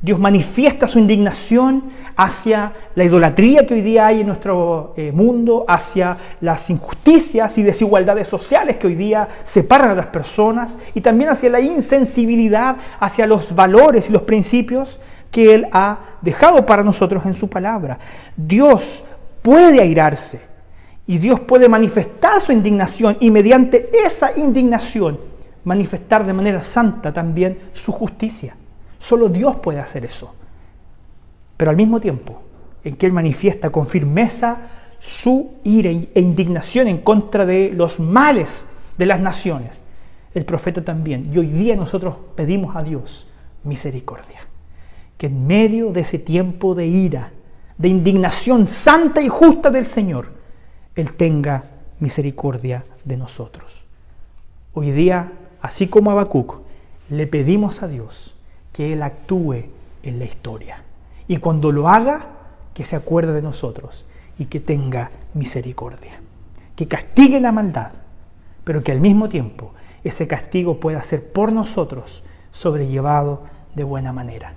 [0.00, 5.64] Dios manifiesta su indignación hacia la idolatría que hoy día hay en nuestro eh, mundo,
[5.66, 11.30] hacia las injusticias y desigualdades sociales que hoy día separan a las personas y también
[11.30, 15.00] hacia la insensibilidad, hacia los valores y los principios
[15.32, 17.98] que Él ha dejado para nosotros en su palabra.
[18.36, 19.02] Dios
[19.42, 20.40] puede airarse
[21.06, 25.18] y Dios puede manifestar su indignación y mediante esa indignación
[25.64, 28.56] manifestar de manera santa también su justicia.
[28.98, 30.34] Solo Dios puede hacer eso.
[31.56, 32.42] Pero al mismo tiempo
[32.84, 34.58] en que Él manifiesta con firmeza
[34.98, 39.82] su ira e indignación en contra de los males de las naciones,
[40.34, 41.30] el profeta también.
[41.32, 43.26] Y hoy día nosotros pedimos a Dios
[43.64, 44.40] misericordia.
[45.16, 47.32] Que en medio de ese tiempo de ira,
[47.78, 50.32] de indignación santa y justa del Señor,
[50.94, 51.64] Él tenga
[52.00, 53.84] misericordia de nosotros.
[54.74, 56.56] Hoy día, así como Habacuc,
[57.08, 58.34] le pedimos a Dios
[58.72, 59.64] que Él actúe
[60.02, 60.82] en la historia.
[61.26, 62.26] Y cuando lo haga,
[62.74, 64.06] que se acuerde de nosotros
[64.38, 66.20] y que tenga misericordia.
[66.76, 67.90] Que castigue la maldad,
[68.62, 69.72] pero que al mismo tiempo
[70.04, 73.42] ese castigo pueda ser por nosotros sobrellevado
[73.74, 74.54] de buena manera.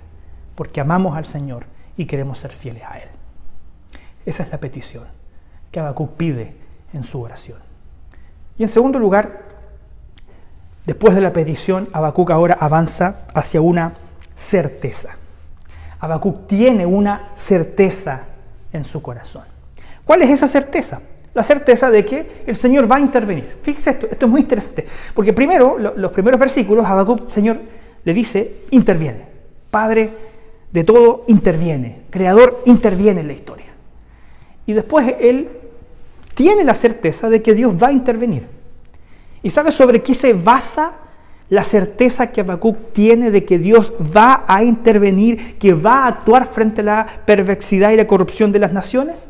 [0.54, 3.08] Porque amamos al Señor y queremos ser fieles a Él.
[4.24, 5.04] Esa es la petición
[5.70, 6.54] que Habacuc pide
[6.92, 7.58] en su oración.
[8.58, 9.40] Y en segundo lugar,
[10.86, 13.94] después de la petición, Habacuc ahora avanza hacia una
[14.34, 15.16] certeza.
[15.98, 18.24] Habacuc tiene una certeza
[18.72, 19.44] en su corazón.
[20.04, 21.00] ¿Cuál es esa certeza?
[21.32, 23.58] La certeza de que el Señor va a intervenir.
[23.62, 27.58] Fíjese esto, esto es muy interesante, porque primero, los primeros versículos, Habacuc, Señor,
[28.04, 29.24] le dice, interviene.
[29.70, 30.10] Padre
[30.70, 32.02] de todo, interviene.
[32.10, 33.71] Creador, interviene en la historia.
[34.66, 35.48] Y después él
[36.34, 38.46] tiene la certeza de que Dios va a intervenir.
[39.42, 40.98] ¿Y sabe sobre qué se basa
[41.48, 46.46] la certeza que Habacuc tiene de que Dios va a intervenir, que va a actuar
[46.46, 49.28] frente a la perversidad y la corrupción de las naciones,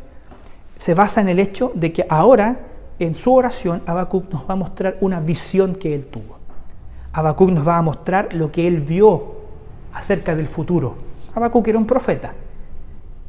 [0.79, 2.61] se basa en el hecho de que ahora,
[2.99, 6.39] en su oración, Habacuc nos va a mostrar una visión que él tuvo.
[7.13, 9.37] Habacuc nos va a mostrar lo que él vio
[9.93, 10.95] acerca del futuro.
[11.35, 12.35] Habacuc era un profeta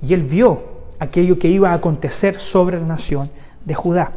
[0.02, 0.73] y él vio
[1.04, 3.30] aquello que iba a acontecer sobre la nación
[3.66, 4.12] de Judá.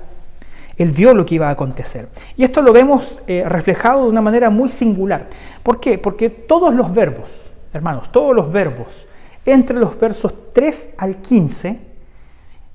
[0.76, 2.08] Él vio lo que iba a acontecer.
[2.36, 5.28] Y esto lo vemos eh, reflejado de una manera muy singular.
[5.62, 5.98] ¿Por qué?
[5.98, 9.06] Porque todos los verbos, hermanos, todos los verbos,
[9.46, 11.80] entre los versos 3 al 15,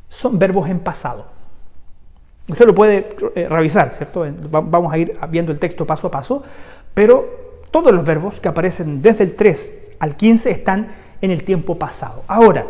[0.10, 1.28] son verbos en pasado.
[2.48, 4.26] Usted lo puede eh, revisar, ¿cierto?
[4.50, 6.44] Vamos a ir viendo el texto paso a paso,
[6.94, 10.88] pero todos los verbos que aparecen desde el 3 al 15 están
[11.22, 12.24] en el tiempo pasado.
[12.28, 12.66] Ahora,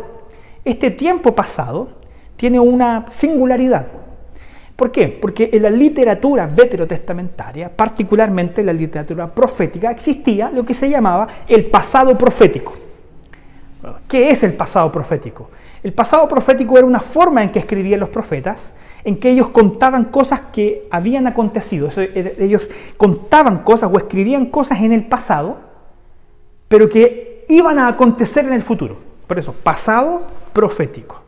[0.64, 1.88] este tiempo pasado
[2.36, 3.86] tiene una singularidad.
[4.76, 5.08] ¿Por qué?
[5.08, 11.28] Porque en la literatura veterotestamentaria, particularmente en la literatura profética, existía lo que se llamaba
[11.46, 12.74] el pasado profético.
[14.08, 15.50] ¿Qué es el pasado profético?
[15.82, 20.06] El pasado profético era una forma en que escribían los profetas, en que ellos contaban
[20.06, 21.90] cosas que habían acontecido.
[22.38, 25.58] Ellos contaban cosas o escribían cosas en el pasado,
[26.68, 28.96] pero que iban a acontecer en el futuro.
[29.26, 31.22] Por eso, pasado profético.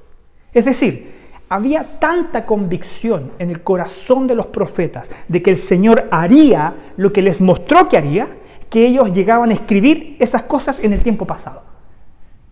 [0.53, 1.15] Es decir,
[1.49, 7.13] había tanta convicción en el corazón de los profetas de que el Señor haría lo
[7.13, 8.29] que les mostró que haría,
[8.71, 11.63] que ellos llegaban a escribir esas cosas en el tiempo pasado.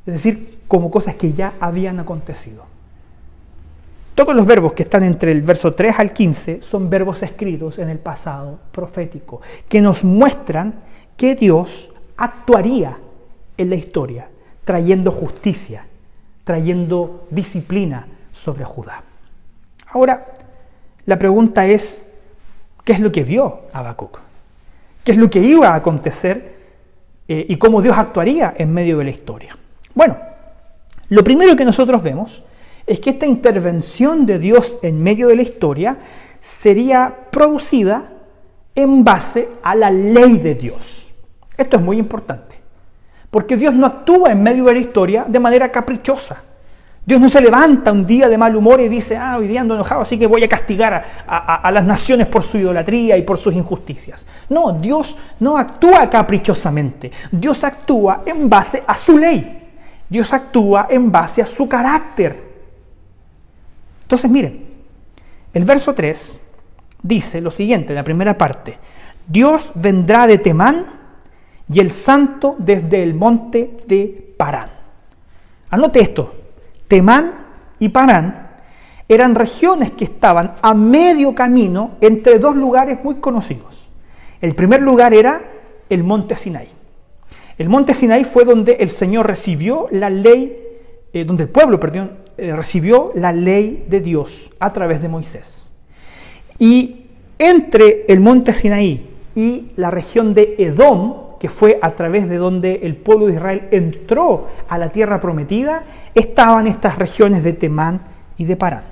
[0.07, 2.65] Es decir, como cosas que ya habían acontecido.
[4.15, 7.89] Todos los verbos que están entre el verso 3 al 15 son verbos escritos en
[7.89, 10.75] el pasado profético, que nos muestran
[11.17, 12.99] que Dios actuaría
[13.57, 14.29] en la historia,
[14.65, 15.87] trayendo justicia,
[16.45, 19.03] trayendo disciplina, sobre Judá.
[19.89, 20.27] Ahora,
[21.07, 22.05] la pregunta es,
[22.85, 24.21] ¿qué es lo que vio Habacuc?
[25.05, 26.57] ¿Qué es lo que iba a acontecer
[27.29, 29.57] eh, y cómo Dios actuaría en medio de la historia?
[29.95, 30.17] Bueno,
[31.09, 32.43] lo primero que nosotros vemos
[32.87, 35.97] es que esta intervención de Dios en medio de la historia
[36.41, 38.11] sería producida
[38.75, 41.11] en base a la ley de Dios.
[41.57, 42.52] Esto es muy importante,
[43.33, 46.43] porque Dios no actúa en medio de la historia de manera caprichosa.
[47.05, 49.75] Dios no se levanta un día de mal humor y dice, ah, hoy día ando
[49.75, 53.55] enojado, así que voy a castigar a, las naciones por su idolatría y por sus
[53.55, 54.27] injusticias.
[54.51, 57.11] No, Dios no actúa caprichosamente.
[57.31, 59.71] Dios actúa en base a su ley.
[60.11, 62.37] Dios actúa en base a su carácter.
[64.03, 64.63] Entonces, miren,
[65.55, 66.39] el verso 3
[67.03, 68.77] dice lo siguiente, la primera parte.
[69.27, 71.02] Dios vendrá de Temán
[71.73, 74.71] y el santo desde el monte de Parán.
[75.71, 76.35] Anote esto,
[76.87, 77.33] Temán
[77.79, 78.51] y Parán
[79.09, 83.89] eran regiones que estaban a medio camino entre dos lugares muy conocidos.
[84.41, 85.43] El primer lugar era
[85.89, 86.69] el monte Sinai.
[87.59, 90.57] El monte Sinai fue donde el Señor recibió la ley,
[91.13, 95.71] eh, donde el pueblo, perdón, eh, recibió la ley de Dios a través de Moisés.
[96.59, 97.07] Y
[97.39, 102.83] entre el monte Sinaí y la región de Edom, que fue a través de donde
[102.85, 105.83] el pueblo de Israel entró a la tierra prometida,
[106.15, 108.01] estaban estas regiones de Temán
[108.37, 108.85] y de Parán.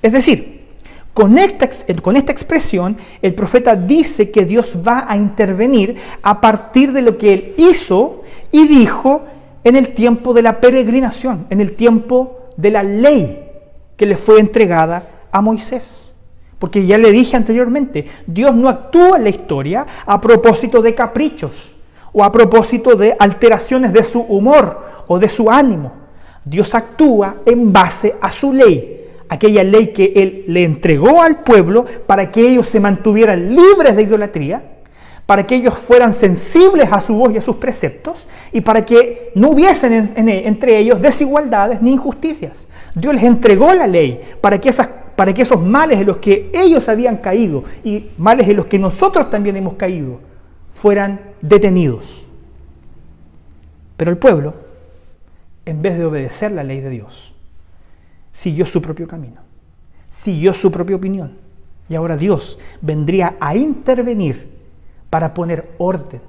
[0.00, 0.64] Es decir,
[1.12, 1.68] con esta,
[2.00, 7.18] con esta, expresión, el profeta dice que Dios va a intervenir a partir de lo
[7.18, 9.26] que él hizo y dijo
[9.62, 13.46] en el tiempo de la peregrinación, en el tiempo de la ley
[13.98, 16.10] que le fue entregada a Moisés.
[16.58, 21.73] Porque ya le dije anteriormente, Dios no actúa en la historia a propósito de caprichos
[22.14, 25.92] o a propósito de alteraciones de su humor o de su ánimo.
[26.44, 31.84] Dios actúa en base a su ley, aquella ley que Él le entregó al pueblo
[32.06, 34.62] para que ellos se mantuvieran libres de idolatría,
[35.26, 39.32] para que ellos fueran sensibles a su voz y a sus preceptos y para que
[39.34, 42.68] no hubiesen entre ellos desigualdades ni injusticias.
[42.94, 44.70] Dios les entregó la ley para que
[45.16, 48.78] para que esos males en los que ellos habían caído y males en los que
[48.78, 50.33] nosotros también hemos caído
[50.84, 52.26] fueran detenidos.
[53.96, 54.52] Pero el pueblo,
[55.64, 57.32] en vez de obedecer la ley de Dios,
[58.34, 59.40] siguió su propio camino,
[60.10, 61.38] siguió su propia opinión.
[61.88, 64.50] Y ahora Dios vendría a intervenir
[65.08, 66.20] para poner orden,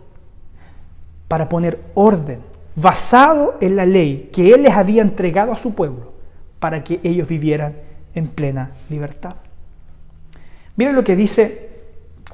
[1.28, 2.39] para poner orden,
[2.78, 6.13] basado en la ley que Él les había entregado a su pueblo,
[6.62, 7.76] para que ellos vivieran
[8.13, 9.36] en plena libertad.
[10.78, 11.75] Miren lo que dice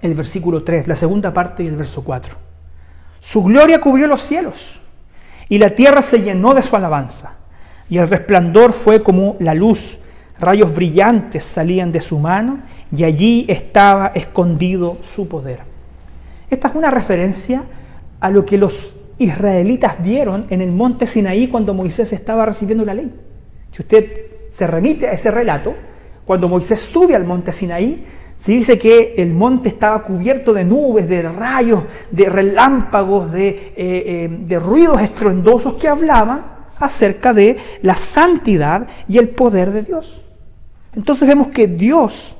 [0.01, 2.35] el versículo 3, la segunda parte y el verso 4.
[3.19, 4.81] Su gloria cubrió los cielos
[5.47, 7.35] y la tierra se llenó de su alabanza
[7.89, 9.99] y el resplandor fue como la luz,
[10.39, 12.59] rayos brillantes salían de su mano
[12.95, 15.59] y allí estaba escondido su poder.
[16.49, 17.63] Esta es una referencia
[18.19, 22.93] a lo que los israelitas vieron en el monte Sinaí cuando Moisés estaba recibiendo la
[22.93, 23.13] ley.
[23.71, 24.09] Si usted
[24.51, 25.75] se remite a ese relato,
[26.25, 28.05] cuando Moisés sube al monte Sinaí,
[28.41, 33.73] se dice que el monte estaba cubierto de nubes, de rayos, de relámpagos, de, eh,
[33.77, 36.43] eh, de ruidos estruendosos que hablaban
[36.79, 40.23] acerca de la santidad y el poder de Dios.
[40.95, 42.35] Entonces vemos que Dios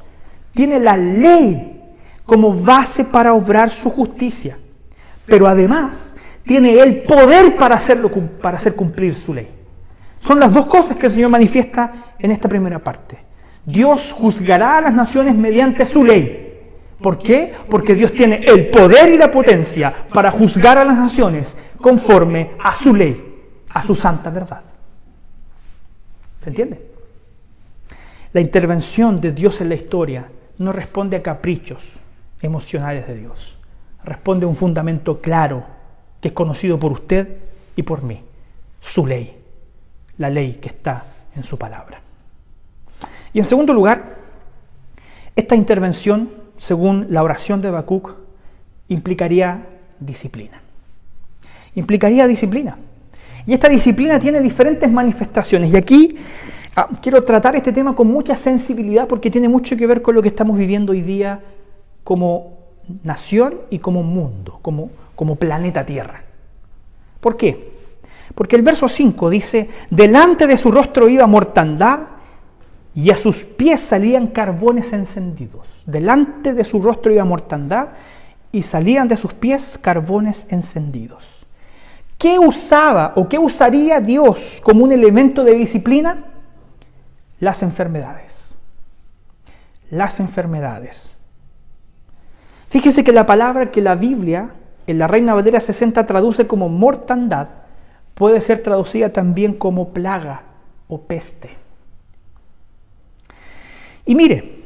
[0.55, 1.79] tiene la ley
[2.25, 4.57] como base para obrar su justicia,
[5.27, 8.09] pero además tiene el poder para, hacerlo,
[8.41, 9.49] para hacer cumplir su ley.
[10.19, 13.30] Son las dos cosas que el Señor manifiesta en esta primera parte.
[13.65, 16.59] Dios juzgará a las naciones mediante su ley.
[17.01, 17.53] ¿Por qué?
[17.69, 22.75] Porque Dios tiene el poder y la potencia para juzgar a las naciones conforme a
[22.75, 23.21] su ley,
[23.69, 24.61] a su santa verdad.
[26.43, 26.91] ¿Se entiende?
[28.33, 31.95] La intervención de Dios en la historia no responde a caprichos
[32.41, 33.57] emocionales de Dios.
[34.03, 35.63] Responde a un fundamento claro
[36.19, 37.37] que es conocido por usted
[37.75, 38.21] y por mí,
[38.79, 39.41] su ley
[40.21, 41.03] la ley que está
[41.35, 42.00] en su palabra.
[43.33, 44.17] Y en segundo lugar,
[45.35, 48.15] esta intervención, según la oración de Habacuc,
[48.89, 49.67] implicaría
[49.99, 50.61] disciplina.
[51.75, 52.77] Implicaría disciplina.
[53.45, 55.73] Y esta disciplina tiene diferentes manifestaciones.
[55.73, 56.17] Y aquí
[56.75, 60.21] ah, quiero tratar este tema con mucha sensibilidad porque tiene mucho que ver con lo
[60.21, 61.41] que estamos viviendo hoy día
[62.03, 62.57] como
[63.03, 66.23] nación y como mundo, como, como planeta Tierra.
[67.19, 67.71] ¿Por qué?
[68.35, 71.99] Porque el verso 5 dice, delante de su rostro iba mortandad
[72.93, 75.67] y a sus pies salían carbones encendidos.
[75.85, 77.89] Delante de su rostro iba mortandad
[78.51, 81.23] y salían de sus pies carbones encendidos.
[82.17, 86.25] ¿Qué usaba o qué usaría Dios como un elemento de disciplina?
[87.39, 88.57] Las enfermedades.
[89.89, 91.15] Las enfermedades.
[92.67, 94.51] Fíjese que la palabra que la Biblia
[94.85, 97.47] en la Reina Valera 60 traduce como mortandad
[98.13, 100.43] puede ser traducida también como plaga
[100.87, 101.60] o peste.
[104.05, 104.61] Y mire,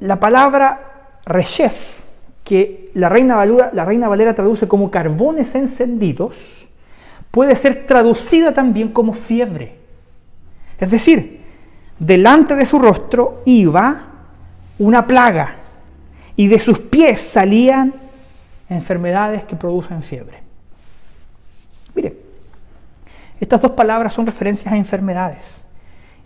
[0.00, 1.98] la palabra reshef,
[2.44, 6.68] que la Reina, Valera, la Reina Valera traduce como carbones encendidos,
[7.30, 9.76] puede ser traducida también como fiebre.
[10.80, 11.42] Es decir,
[11.98, 14.06] delante de su rostro iba
[14.78, 15.56] una plaga
[16.36, 17.94] y de sus pies salían
[18.70, 20.38] enfermedades que producen fiebre.
[21.94, 22.16] Mire,
[23.40, 25.64] estas dos palabras son referencias a enfermedades.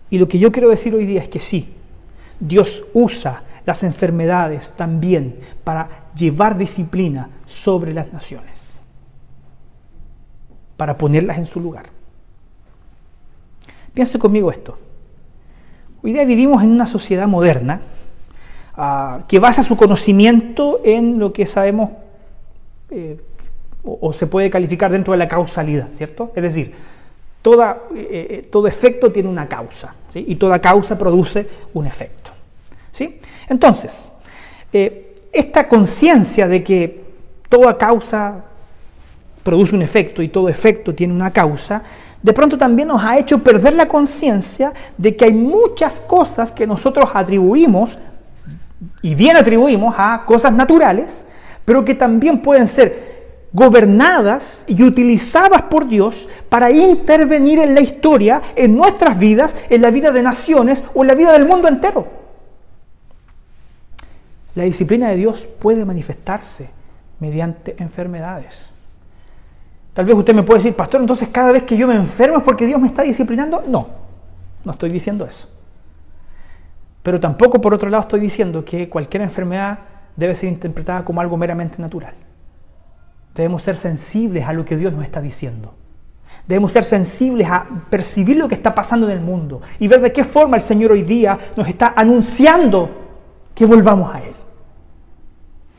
[0.09, 1.73] Y lo que yo quiero decir hoy día es que sí,
[2.39, 8.81] Dios usa las enfermedades también para llevar disciplina sobre las naciones,
[10.77, 11.85] para ponerlas en su lugar.
[13.93, 14.77] Piense conmigo esto.
[16.01, 17.81] Hoy día vivimos en una sociedad moderna,
[18.75, 21.91] ah, que basa su conocimiento en lo que sabemos
[22.89, 23.21] eh,
[23.83, 26.31] o, se puede calificar dentro de la causalidad, ¿cierto?
[26.35, 26.73] Es decir,
[27.45, 32.31] eh, eh, todo efecto tiene una causa y toda causa produce un efecto.
[32.91, 33.19] ¿sí?
[33.49, 34.09] Entonces,
[35.31, 37.03] esta conciencia de que
[37.49, 38.43] toda causa
[39.41, 41.83] produce un efecto y todo efecto tiene una causa,
[42.21, 46.65] de pronto también nos ha hecho perder la conciencia de que hay muchas cosas que
[46.65, 47.97] nosotros atribuimos,
[49.01, 51.25] y bien atribuimos a cosas naturales,
[51.65, 53.12] pero que también pueden ser
[53.53, 59.91] gobernadas y utilizadas por Dios para intervenir en la historia, en nuestras vidas, en la
[59.91, 62.07] vida de naciones o en la vida del mundo entero.
[64.55, 66.69] La disciplina de Dios puede manifestarse
[67.19, 68.73] mediante enfermedades.
[69.93, 72.43] Tal vez usted me puede decir, pastor, entonces cada vez que yo me enfermo es
[72.43, 73.63] porque Dios me está disciplinando.
[73.67, 73.87] No,
[74.65, 75.47] no estoy diciendo eso.
[77.03, 79.79] Pero tampoco por otro lado estoy diciendo que cualquier enfermedad
[80.15, 82.13] debe ser interpretada como algo meramente natural.
[83.33, 85.73] Debemos ser sensibles a lo que Dios nos está diciendo.
[86.47, 90.11] Debemos ser sensibles a percibir lo que está pasando en el mundo y ver de
[90.11, 92.89] qué forma el Señor hoy día nos está anunciando
[93.55, 94.33] que volvamos a Él.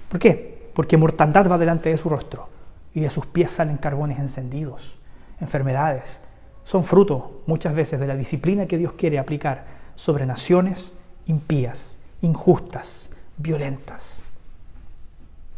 [0.09, 0.71] ¿Por qué?
[0.75, 2.49] Porque mortandad va delante de su rostro
[2.95, 4.97] y de sus pies salen carbones encendidos.
[5.41, 6.21] Enfermedades
[6.65, 10.93] son fruto muchas veces de la disciplina que Dios quiere aplicar sobre naciones
[11.27, 14.23] impías, injustas, violentas.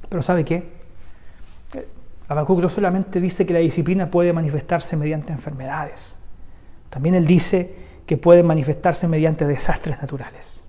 [0.09, 0.76] Pero ¿sabe qué?
[2.29, 6.17] Habacuc no solamente dice que la disciplina puede manifestarse mediante enfermedades,
[6.91, 7.75] también él dice
[8.07, 10.63] que puede manifestarse mediante desastres naturales.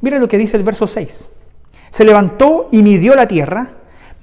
[0.00, 1.28] Mira lo que dice el verso 6.
[1.90, 3.70] Se levantó y midió la tierra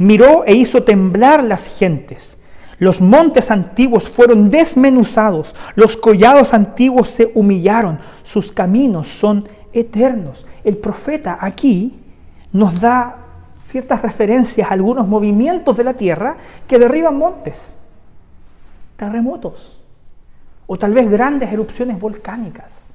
[0.02, 2.38] miró e hizo temblar las gentes.
[2.80, 10.48] Los montes antiguos fueron desmenuzados, los collados antiguos se humillaron, sus caminos son eternos.
[10.64, 12.00] El profeta aquí
[12.52, 13.21] nos da
[13.72, 16.36] ciertas referencias a algunos movimientos de la tierra
[16.68, 17.76] que derriban montes,
[18.98, 19.82] terremotos
[20.68, 22.94] o tal vez grandes erupciones volcánicas.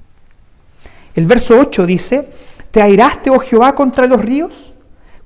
[1.14, 2.28] El verso 8 dice,
[2.70, 4.74] ¿te airaste, oh Jehová, contra los ríos?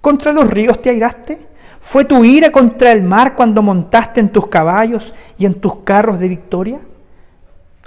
[0.01, 1.38] ¿Contra los ríos te airaste?
[1.80, 6.20] ¿Fue tu ira contra el mar cuando montaste en tus caballos y en tus carros
[6.20, 6.78] de victoria?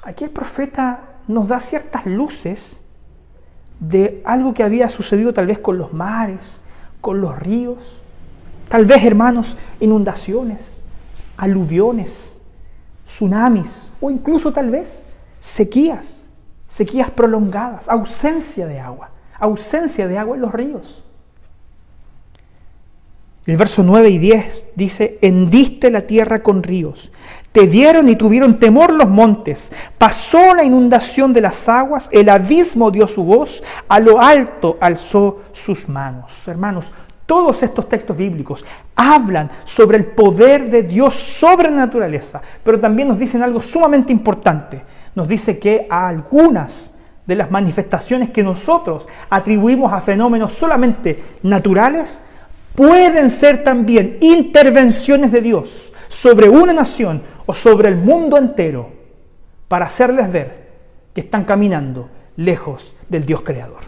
[0.03, 2.82] Aquí el profeta nos da ciertas luces
[3.80, 6.59] de algo que había sucedido tal vez con los mares,
[7.04, 7.99] con los ríos,
[8.70, 10.82] tal vez, hermanos, inundaciones,
[11.36, 12.39] aluviones,
[13.06, 15.04] tsunamis o incluso tal vez
[15.41, 16.26] sequías,
[16.66, 21.04] sequías prolongadas, ausencia de agua, ausencia de agua en los ríos.
[23.45, 27.12] El verso 9 y 10 dice, hendiste la tierra con ríos,
[27.54, 32.89] te dieron y tuvieron temor los montes, pasó la inundación de las aguas, el abismo
[32.89, 36.47] dio su voz, a lo alto alzó sus manos.
[36.47, 36.93] Hermanos,
[37.28, 43.08] todos estos textos bíblicos hablan sobre el poder de Dios sobre la naturaleza, pero también
[43.08, 44.82] nos dicen algo sumamente importante.
[45.14, 46.95] Nos dice que a algunas
[47.26, 52.20] de las manifestaciones que nosotros atribuimos a fenómenos solamente naturales,
[52.74, 58.91] pueden ser también intervenciones de Dios sobre una nación o sobre el mundo entero
[59.68, 60.70] para hacerles ver
[61.14, 63.82] que están caminando lejos del Dios creador.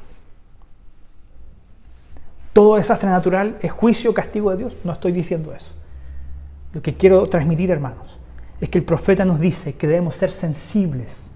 [2.52, 4.76] Todo desastre natural es juicio castigo de Dios.
[4.84, 5.72] No estoy diciendo eso.
[6.74, 8.18] Lo que quiero transmitir, hermanos,
[8.60, 11.30] es que el profeta nos dice que debemos ser sensibles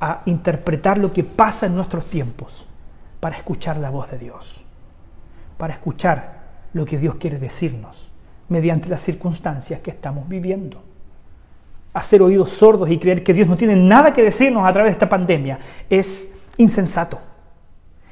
[0.00, 2.66] a interpretar lo que pasa en nuestros tiempos
[3.20, 4.62] para escuchar la voz de Dios,
[5.56, 6.42] para escuchar
[6.74, 8.05] lo que Dios quiere decirnos
[8.48, 10.82] mediante las circunstancias que estamos viviendo.
[11.92, 14.92] Hacer oídos sordos y creer que Dios no tiene nada que decirnos a través de
[14.92, 17.18] esta pandemia es insensato.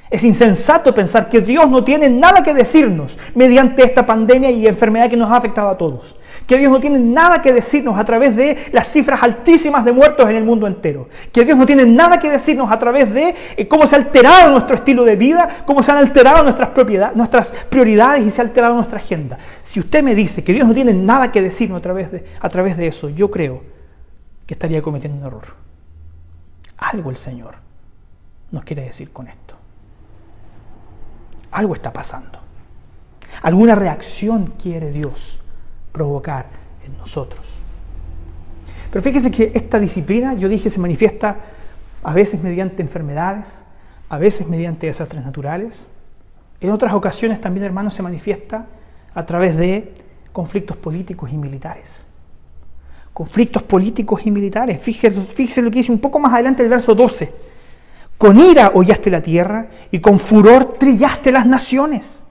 [0.09, 5.09] Es insensato pensar que Dios no tiene nada que decirnos mediante esta pandemia y enfermedad
[5.09, 6.15] que nos ha afectado a todos.
[6.47, 10.29] Que Dios no tiene nada que decirnos a través de las cifras altísimas de muertos
[10.29, 11.09] en el mundo entero.
[11.31, 14.51] Que Dios no tiene nada que decirnos a través de eh, cómo se ha alterado
[14.51, 18.43] nuestro estilo de vida, cómo se han alterado nuestras, propiedades, nuestras prioridades y se ha
[18.43, 19.39] alterado nuestra agenda.
[19.61, 22.49] Si usted me dice que Dios no tiene nada que decirnos a través de, a
[22.49, 23.63] través de eso, yo creo
[24.45, 25.55] que estaría cometiendo un error.
[26.77, 27.55] Algo el Señor
[28.51, 29.55] nos quiere decir con esto.
[31.51, 32.39] Algo está pasando.
[33.41, 35.39] Alguna reacción quiere Dios
[35.95, 36.47] provocar
[36.85, 37.61] en nosotros.
[38.91, 41.37] Pero fíjese que esta disciplina, yo dije, se manifiesta
[42.03, 43.47] a veces mediante enfermedades,
[44.09, 45.87] a veces mediante desastres naturales.
[46.59, 48.65] En otras ocasiones también, hermanos, se manifiesta
[49.13, 49.93] a través de
[50.33, 52.05] conflictos políticos y militares.
[53.13, 54.81] Conflictos políticos y militares.
[54.81, 57.33] Fíjese, lo que dice un poco más adelante el verso 12
[58.17, 62.23] Con ira hollaste la tierra y con furor trillaste las naciones.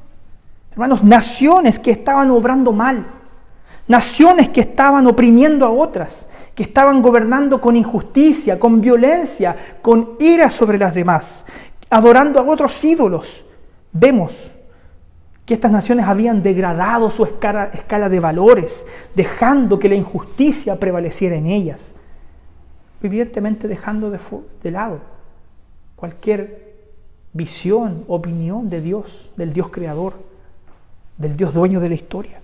[0.73, 3.07] Hermanos, naciones que estaban obrando mal,
[3.87, 10.51] naciones que estaban oprimiendo a otras, que estaban gobernando con injusticia, con violencia, con ira
[10.51, 11.45] sobre las demás,
[11.91, 13.45] adorando a otros ídolos.
[13.93, 14.53] Vemos
[15.45, 21.47] que estas naciones habían degradado su escala, de valores, dejando que la injusticia prevaleciera en
[21.47, 21.95] ellas,
[23.03, 24.19] evidentemente dejando de,
[24.63, 25.01] de lado
[25.97, 26.75] cualquier
[27.33, 30.15] visión, opinión de Dios, del Dios creador,
[31.19, 32.41] del Dios dueño de la historia.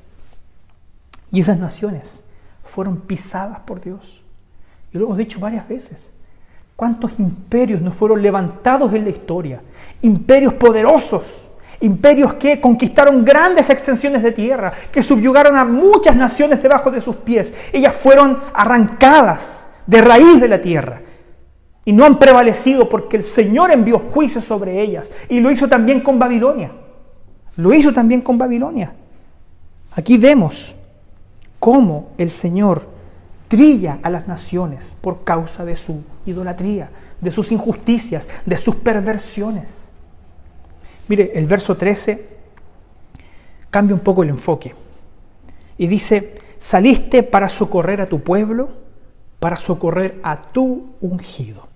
[1.32, 2.22] Y esas naciones
[2.64, 4.22] fueron pisadas por Dios.
[4.92, 6.10] Y lo hemos dicho varias veces.
[6.76, 9.60] ¿Cuántos imperios no fueron levantados en la historia?
[10.02, 11.46] Imperios poderosos,
[11.80, 17.16] imperios que conquistaron grandes extensiones de tierra, que subyugaron a muchas naciones debajo de sus
[17.16, 17.52] pies.
[17.72, 21.02] Ellas fueron arrancadas de raíz de la tierra
[21.84, 26.00] y no han prevalecido porque el Señor envió juicio sobre ellas y lo hizo también
[26.00, 26.72] con Babilonia.
[27.56, 28.94] Lo hizo también con Babilonia.
[29.92, 30.74] Aquí vemos
[31.60, 32.88] cómo el Señor
[33.46, 36.90] trilla a las naciones por causa de su idolatría,
[37.20, 39.90] de sus injusticias, de sus perversiones.
[41.06, 42.26] Mire, el verso 13
[43.70, 44.74] cambia un poco el enfoque
[45.78, 48.70] y dice, saliste para socorrer a tu pueblo,
[49.38, 51.68] para socorrer a tu ungido.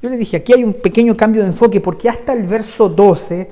[0.00, 3.50] Yo le dije, aquí hay un pequeño cambio de enfoque porque hasta el verso 12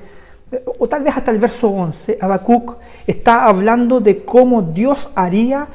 [0.79, 5.67] o tal vez hasta el verso 11, Habacuc está hablando de cómo Dios haría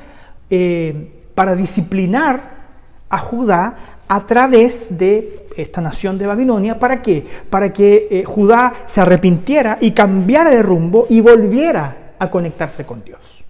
[0.48, 2.62] eh, para disciplinar
[3.10, 3.74] a Judá
[4.08, 6.78] a través de esta nación de Babilonia.
[6.78, 7.26] ¿Para qué?
[7.50, 13.04] Para que eh, Judá se arrepintiera y cambiara de rumbo y volviera a conectarse con
[13.04, 13.44] Dios.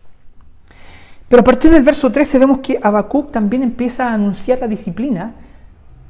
[1.28, 5.34] Pero a partir del verso 13 vemos que Habacuc también empieza a anunciar la disciplina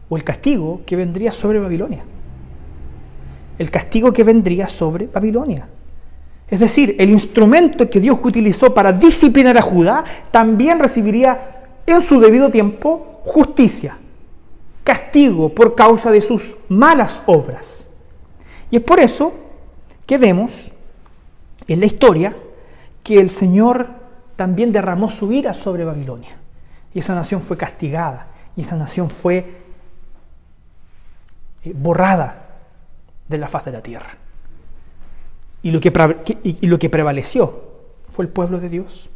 [0.08, 2.04] o el castigo que vendría sobre Babilonia
[3.58, 5.68] el castigo que vendría sobre Babilonia.
[6.48, 12.20] Es decir, el instrumento que Dios utilizó para disciplinar a Judá también recibiría en su
[12.20, 13.96] debido tiempo justicia,
[14.84, 17.88] castigo por causa de sus malas obras.
[18.70, 19.32] Y es por eso
[20.06, 20.72] que vemos
[21.66, 22.36] en la historia
[23.02, 23.88] que el Señor
[24.36, 26.36] también derramó su ira sobre Babilonia.
[26.94, 28.26] Y esa nación fue castigada,
[28.56, 29.62] y esa nación fue
[31.64, 32.41] eh, borrada
[33.28, 34.16] de la faz de la tierra.
[35.62, 35.92] Y lo que,
[36.42, 37.62] y lo que prevaleció
[38.12, 39.10] fue el pueblo de Dios.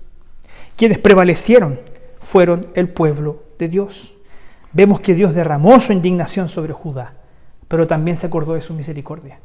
[0.77, 1.81] Quienes prevalecieron
[2.21, 4.15] fueron el pueblo de Dios.
[4.73, 7.15] Vemos que Dios derramó su indignación sobre Judá,
[7.69, 9.41] pero también se acordó de su misericordia.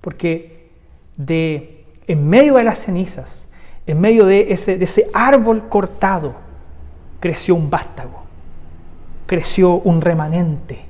[0.00, 0.70] Porque
[1.16, 3.48] de en medio de las cenizas,
[3.86, 6.34] en medio de ese, de ese árbol cortado,
[7.20, 8.24] creció un vástago,
[9.26, 10.80] creció un remanente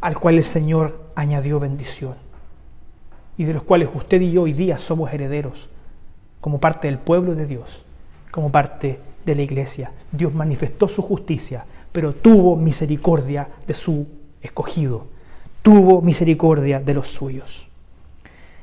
[0.00, 2.14] al cual el Señor añadió bendición
[3.38, 5.68] y de los cuales usted y yo hoy día somos herederos,
[6.40, 7.84] como parte del pueblo de Dios,
[8.30, 9.92] como parte de la iglesia.
[10.12, 14.06] Dios manifestó su justicia, pero tuvo misericordia de su
[14.40, 15.06] escogido,
[15.62, 17.66] tuvo misericordia de los suyos.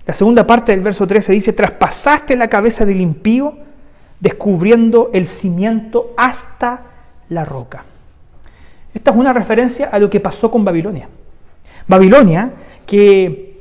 [0.06, 3.58] La segunda parte del verso 13 dice, traspasaste la cabeza del impío,
[4.20, 6.84] descubriendo el cimiento hasta
[7.30, 7.86] la roca.
[8.94, 11.10] Esta es una referencia a lo que pasó con Babilonia.
[11.88, 12.52] Babilonia,
[12.86, 13.53] que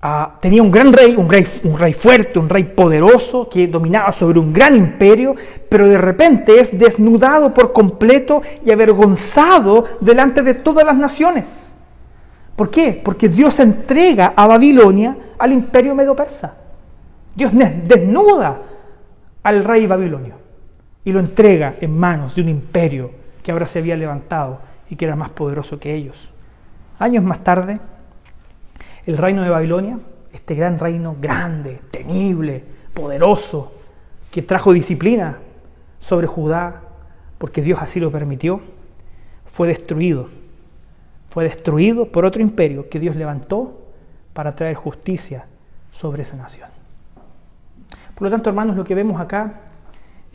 [0.00, 4.12] Ah, tenía un gran rey, un rey, un rey fuerte, un rey poderoso que dominaba
[4.12, 5.34] sobre un gran imperio,
[5.68, 11.74] pero de repente es desnudado por completo y avergonzado delante de todas las naciones.
[12.54, 13.00] ¿Por qué?
[13.04, 16.56] Porque Dios entrega a Babilonia al imperio medo-persa.
[17.34, 17.52] Dios
[17.84, 18.62] desnuda
[19.42, 20.34] al rey babilonio
[21.04, 23.10] y lo entrega en manos de un imperio
[23.42, 24.58] que ahora se había levantado
[24.90, 26.30] y que era más poderoso que ellos.
[26.98, 27.78] Años más tarde,
[29.08, 29.98] el reino de Babilonia,
[30.34, 33.72] este gran reino grande, temible, poderoso,
[34.30, 35.38] que trajo disciplina
[35.98, 36.82] sobre Judá,
[37.38, 38.60] porque Dios así lo permitió,
[39.46, 40.28] fue destruido.
[41.30, 43.80] Fue destruido por otro imperio que Dios levantó
[44.34, 45.46] para traer justicia
[45.90, 46.68] sobre esa nación.
[48.14, 49.60] Por lo tanto, hermanos, lo que vemos acá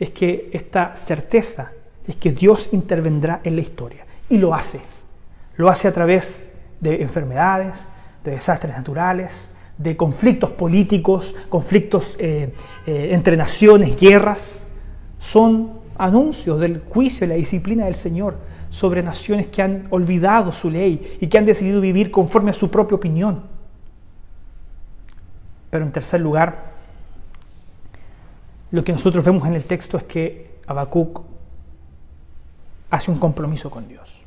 [0.00, 1.70] es que esta certeza
[2.08, 4.80] es que Dios intervendrá en la historia y lo hace.
[5.54, 7.86] Lo hace a través de enfermedades,
[8.24, 12.54] de desastres naturales, de conflictos políticos, conflictos eh,
[12.86, 14.66] eh, entre naciones, guerras,
[15.18, 18.36] son anuncios del juicio y la disciplina del Señor
[18.70, 22.70] sobre naciones que han olvidado su ley y que han decidido vivir conforme a su
[22.70, 23.42] propia opinión.
[25.70, 26.72] Pero en tercer lugar,
[28.70, 31.22] lo que nosotros vemos en el texto es que Habacuc
[32.90, 34.24] hace un compromiso con Dios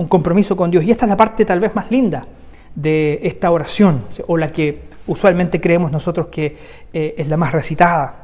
[0.00, 0.82] un compromiso con Dios.
[0.84, 2.26] Y esta es la parte tal vez más linda
[2.74, 6.56] de esta oración, o la que usualmente creemos nosotros que
[6.92, 8.20] eh, es la más recitada.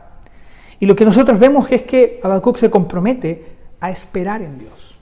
[0.78, 4.98] Y lo que nosotros vemos es que Habacuc se compromete a esperar en Dios.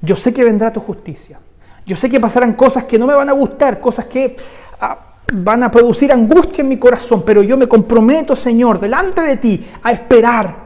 [0.00, 1.38] Yo sé que vendrá tu justicia.
[1.84, 4.36] Yo sé que pasarán cosas que no me van a gustar, cosas que
[4.80, 4.98] ah,
[5.32, 9.66] van a producir angustia en mi corazón, pero yo me comprometo, Señor, delante de ti,
[9.82, 10.56] a esperar,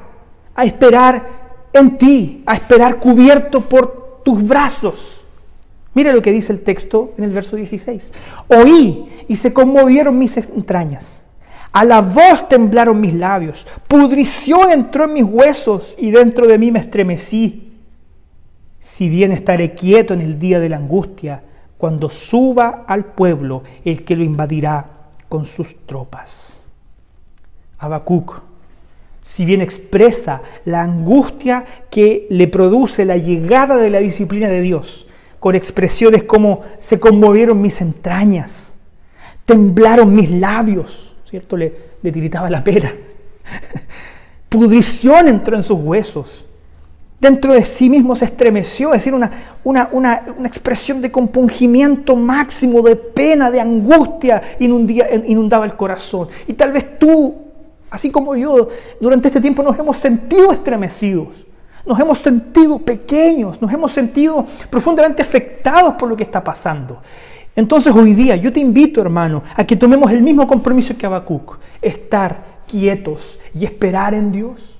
[0.54, 1.26] a esperar
[1.72, 5.23] en ti, a esperar cubierto por tus brazos.
[5.94, 8.12] Mira lo que dice el texto en el verso 16.
[8.48, 11.22] Oí y se conmovieron mis entrañas.
[11.72, 13.66] A la voz temblaron mis labios.
[13.88, 17.72] Pudrición entró en mis huesos y dentro de mí me estremecí.
[18.80, 21.42] Si bien estaré quieto en el día de la angustia,
[21.78, 24.86] cuando suba al pueblo el que lo invadirá
[25.28, 26.60] con sus tropas.
[27.78, 28.42] Habacuc
[29.24, 35.06] si bien expresa la angustia que le produce la llegada de la disciplina de Dios,
[35.44, 38.74] con expresiones como se conmovieron mis entrañas,
[39.44, 41.54] temblaron mis labios, ¿cierto?
[41.54, 41.70] Le,
[42.00, 42.90] le tiritaba la pera.
[44.48, 46.46] Pudrición entró en sus huesos.
[47.20, 49.30] Dentro de sí mismo se estremeció, es decir, una,
[49.64, 56.28] una, una, una expresión de compungimiento máximo, de pena, de angustia, inundaba el corazón.
[56.46, 57.44] Y tal vez tú
[57.90, 58.66] Así como yo,
[58.98, 61.28] durante este tiempo nos hemos sentido estremecidos,
[61.86, 67.00] nos hemos sentido pequeños, nos hemos sentido profundamente afectados por lo que está pasando.
[67.56, 71.58] Entonces hoy día yo te invito, hermano, a que tomemos el mismo compromiso que Habacuc,
[71.80, 74.78] estar quietos y esperar en Dios.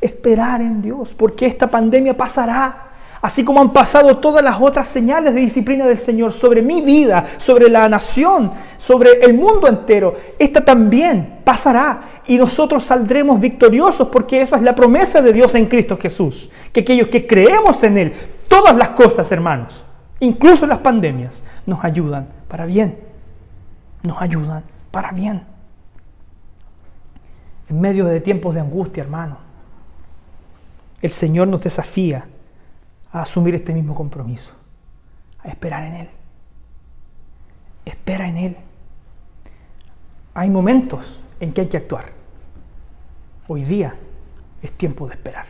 [0.00, 2.91] Esperar en Dios, porque esta pandemia pasará
[3.22, 7.24] así como han pasado todas las otras señales de disciplina del Señor sobre mi vida,
[7.38, 10.16] sobre la nación, sobre el mundo entero.
[10.38, 15.66] Esta también pasará y nosotros saldremos victoriosos porque esa es la promesa de Dios en
[15.66, 16.50] Cristo Jesús.
[16.72, 18.12] Que aquellos que creemos en Él,
[18.48, 19.84] todas las cosas, hermanos,
[20.18, 22.98] incluso las pandemias, nos ayudan para bien.
[24.02, 25.44] Nos ayudan para bien.
[27.70, 29.36] En medio de tiempos de angustia, hermano,
[31.00, 32.26] el Señor nos desafía
[33.12, 34.54] a asumir este mismo compromiso,
[35.40, 36.08] a esperar en Él.
[37.84, 38.56] Espera en Él.
[40.34, 42.06] Hay momentos en que hay que actuar.
[43.48, 43.94] Hoy día
[44.62, 45.46] es tiempo de esperar.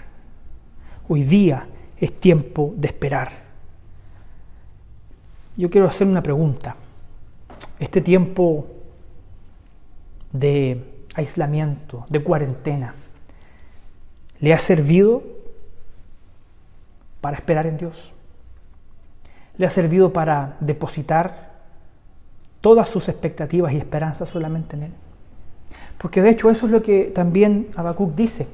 [1.09, 1.67] Hoy día
[1.99, 3.31] es tiempo de esperar.
[5.57, 6.77] Yo quiero hacer una pregunta.
[7.79, 8.67] Este tiempo
[10.33, 12.95] de aislamiento, de cuarentena,
[14.41, 15.23] ¿le ha servido
[17.23, 18.12] para esperar en Dios.
[19.57, 21.53] Le ha servido para depositar
[22.61, 24.93] todas sus expectativas y esperanzas solamente en Él.
[25.97, 28.47] Porque de hecho eso es lo que también Habacuc dice.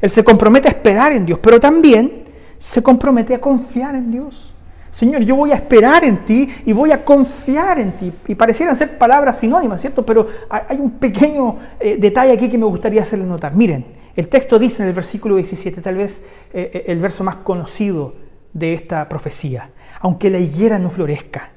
[0.00, 2.24] Él se compromete a esperar en Dios, pero también
[2.56, 4.52] se compromete a confiar en Dios.
[4.90, 8.12] Señor, yo voy a esperar en ti y voy a confiar en ti.
[8.26, 10.04] Y parecieran ser palabras sinónimas, ¿cierto?
[10.04, 13.54] Pero hay un pequeño eh, detalle aquí que me gustaría hacerle notar.
[13.54, 17.36] Miren, el texto dice en el versículo 17, tal vez eh, eh, el verso más
[17.36, 18.16] conocido
[18.52, 21.50] de esta profecía, aunque la higuera no florezca,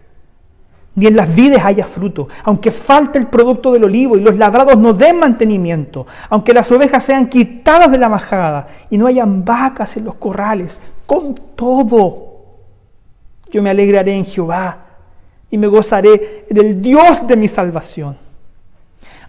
[0.94, 4.78] ni en las vides haya fruto, aunque falte el producto del olivo y los labrados
[4.78, 9.98] no den mantenimiento, aunque las ovejas sean quitadas de la majada y no hayan vacas
[9.98, 12.44] en los corrales, con todo,
[13.50, 14.86] yo me alegraré en Jehová
[15.50, 18.31] y me gozaré del Dios de mi salvación.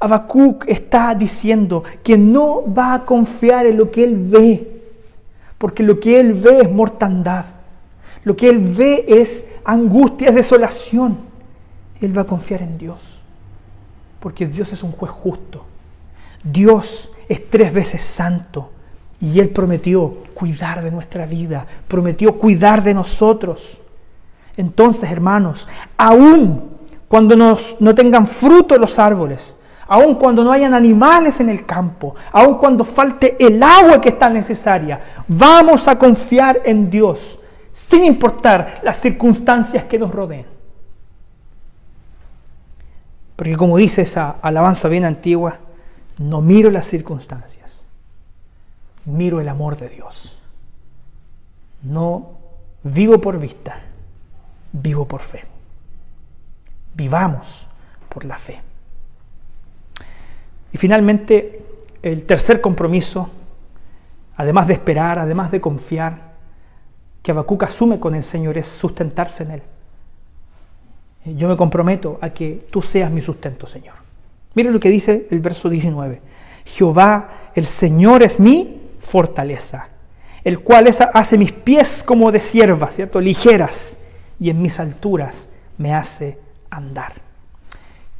[0.02, 4.82] Habacuc está diciendo que no va a confiar en lo que él ve,
[5.58, 7.44] porque lo que él ve es mortandad,
[8.24, 11.18] lo que él ve es angustia, es desolación.
[12.00, 13.20] Él va a confiar en Dios,
[14.18, 15.64] porque Dios es un juez justo.
[16.42, 18.70] Dios es tres veces santo
[19.20, 23.78] y Él prometió cuidar de nuestra vida, prometió cuidar de nosotros.
[24.56, 26.70] Entonces, hermanos, aún
[27.06, 29.54] cuando no tengan fruto los árboles,
[29.86, 34.28] aun cuando no hayan animales en el campo, aun cuando falte el agua que está
[34.30, 37.38] necesaria, vamos a confiar en Dios,
[37.70, 40.46] sin importar las circunstancias que nos rodeen.
[43.36, 45.58] Porque como dice esa alabanza bien antigua,
[46.18, 47.82] no miro las circunstancias,
[49.04, 50.38] miro el amor de Dios.
[51.82, 52.38] No
[52.84, 53.80] vivo por vista,
[54.72, 55.44] vivo por fe.
[56.94, 57.66] Vivamos
[58.08, 58.60] por la fe.
[60.72, 61.62] Y finalmente,
[62.02, 63.30] el tercer compromiso,
[64.36, 66.32] además de esperar, además de confiar,
[67.22, 69.62] que Habacuc asume con el Señor es sustentarse en Él.
[71.36, 73.94] Yo me comprometo a que tú seas mi sustento, Señor.
[74.54, 76.20] Miren lo que dice el verso 19.
[76.64, 79.88] Jehová, el Señor es mi fortaleza.
[80.44, 83.20] el cual hace mis pies como de sierva, ¿cierto?
[83.20, 83.96] Ligeras,
[84.40, 85.48] y en mis alturas
[85.78, 86.36] me hace
[86.68, 87.12] andar.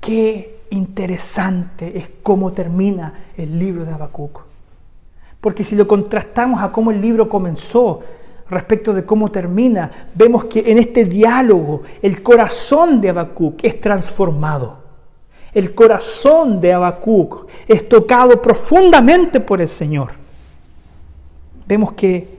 [0.01, 4.41] Qué interesante es cómo termina el libro de Habacuc.
[5.41, 8.01] Porque si lo contrastamos a cómo el libro comenzó
[8.49, 14.79] respecto de cómo termina, vemos que en este diálogo el corazón de Habacuc es transformado.
[15.53, 20.13] El corazón de Habacuc es tocado profundamente por el Señor.
[21.67, 22.39] Vemos que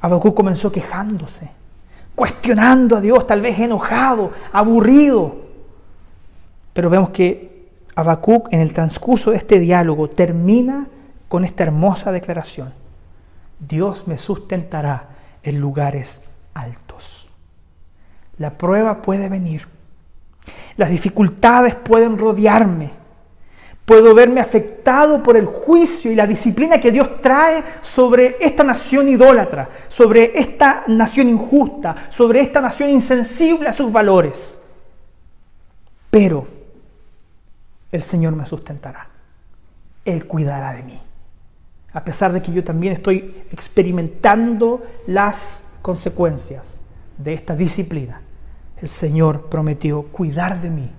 [0.00, 1.50] Habacuc comenzó quejándose,
[2.14, 5.51] cuestionando a Dios, tal vez enojado, aburrido.
[6.72, 10.86] Pero vemos que Habacuc en el transcurso de este diálogo termina
[11.28, 12.72] con esta hermosa declaración.
[13.58, 15.08] Dios me sustentará
[15.42, 16.22] en lugares
[16.54, 17.28] altos.
[18.38, 19.68] La prueba puede venir.
[20.76, 22.90] Las dificultades pueden rodearme.
[23.84, 29.08] Puedo verme afectado por el juicio y la disciplina que Dios trae sobre esta nación
[29.08, 34.60] idólatra, sobre esta nación injusta, sobre esta nación insensible a sus valores.
[36.10, 36.46] Pero
[37.92, 39.08] el Señor me sustentará.
[40.04, 41.00] Él cuidará de mí
[41.92, 46.80] a pesar de que yo también estoy experimentando las consecuencias
[47.18, 48.22] de esta disciplina.
[48.80, 50.90] El Señor prometió cuidar de mí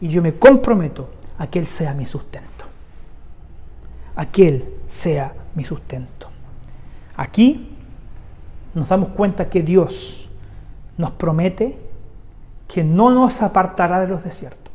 [0.00, 2.48] y yo me comprometo a que Él sea mi sustento.
[4.16, 6.28] A que Él sea mi sustento.
[7.16, 7.76] Aquí
[8.74, 10.28] nos damos cuenta que Dios
[10.96, 11.78] nos promete
[12.66, 14.69] que no nos apartará de los desiertos.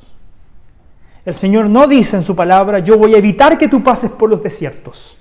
[1.26, 4.30] El Señor no dice en su palabra, yo voy a evitar que tú pases por
[4.30, 5.18] los desiertos.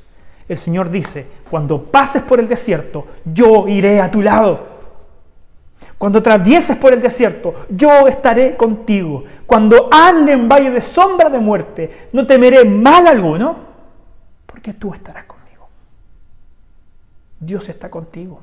[0.47, 4.75] El Señor dice, cuando pases por el desierto, yo iré a tu lado.
[5.97, 9.25] Cuando atravieses por el desierto, yo estaré contigo.
[9.47, 13.57] Cuando ande en valle de sombra de muerte, no temeré mal alguno,
[14.45, 15.69] porque tú estarás conmigo.
[17.41, 18.43] Dios está contigo.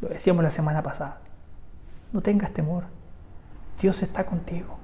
[0.00, 1.18] Lo decíamos la semana pasada.
[2.12, 2.84] No tengas temor.
[3.80, 4.75] Dios está contigo.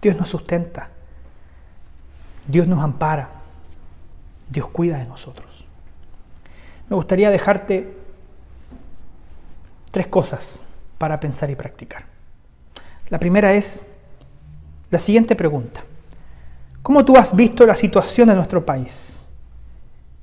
[0.00, 0.88] Dios nos sustenta.
[2.46, 3.30] Dios nos ampara.
[4.48, 5.64] Dios cuida de nosotros.
[6.88, 7.94] Me gustaría dejarte
[9.90, 10.62] tres cosas
[10.96, 12.04] para pensar y practicar.
[13.08, 13.82] La primera es
[14.90, 15.82] la siguiente pregunta.
[16.82, 19.26] ¿Cómo tú has visto la situación de nuestro país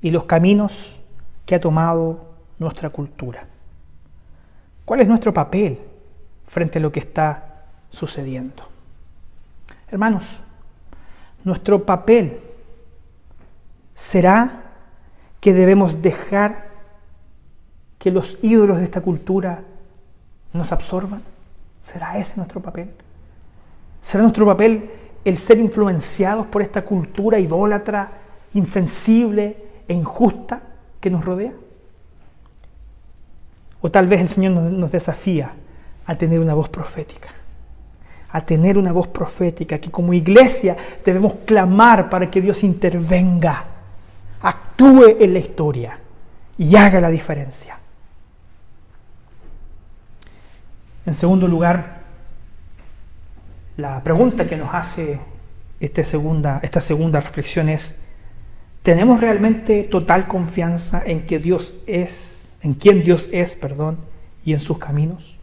[0.00, 0.98] y los caminos
[1.44, 3.46] que ha tomado nuestra cultura?
[4.84, 5.78] ¿Cuál es nuestro papel
[6.44, 8.75] frente a lo que está sucediendo?
[9.88, 10.40] Hermanos,
[11.44, 12.40] nuestro papel
[13.94, 14.62] será
[15.40, 16.66] que debemos dejar
[17.98, 19.62] que los ídolos de esta cultura
[20.52, 21.22] nos absorban.
[21.80, 22.90] ¿Será ese nuestro papel?
[24.02, 24.90] ¿Será nuestro papel
[25.24, 28.10] el ser influenciados por esta cultura idólatra,
[28.54, 29.56] insensible
[29.86, 30.60] e injusta
[31.00, 31.52] que nos rodea?
[33.80, 35.52] O tal vez el Señor nos desafía
[36.06, 37.35] a tener una voz profética
[38.36, 43.64] a tener una voz profética, que como iglesia debemos clamar para que Dios intervenga,
[44.42, 45.98] actúe en la historia
[46.58, 47.78] y haga la diferencia.
[51.06, 52.02] En segundo lugar,
[53.78, 55.18] la pregunta que nos hace
[55.80, 57.98] esta segunda, esta segunda reflexión es,
[58.82, 63.96] ¿tenemos realmente total confianza en que Dios es, en quién Dios es, perdón,
[64.44, 65.35] y en sus caminos?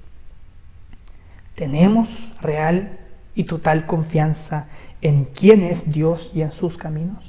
[1.56, 2.10] ¿Tenemos
[2.42, 3.00] real
[3.36, 4.68] y total confianza
[5.02, 7.24] en quién es Dios y en sus caminos?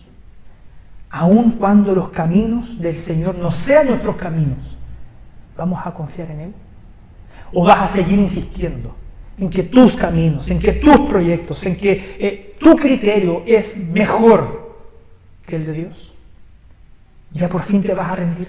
[1.10, 4.58] Aun cuando los caminos del Señor no sean nuestros caminos,
[5.56, 6.54] ¿vamos a confiar en Él?
[7.52, 8.96] ¿O vas a seguir insistiendo
[9.38, 14.74] en que tus caminos, en que tus proyectos, en que eh, tu criterio es mejor
[15.46, 16.14] que el de Dios?
[17.30, 18.48] Ya por fin te vas a rendir.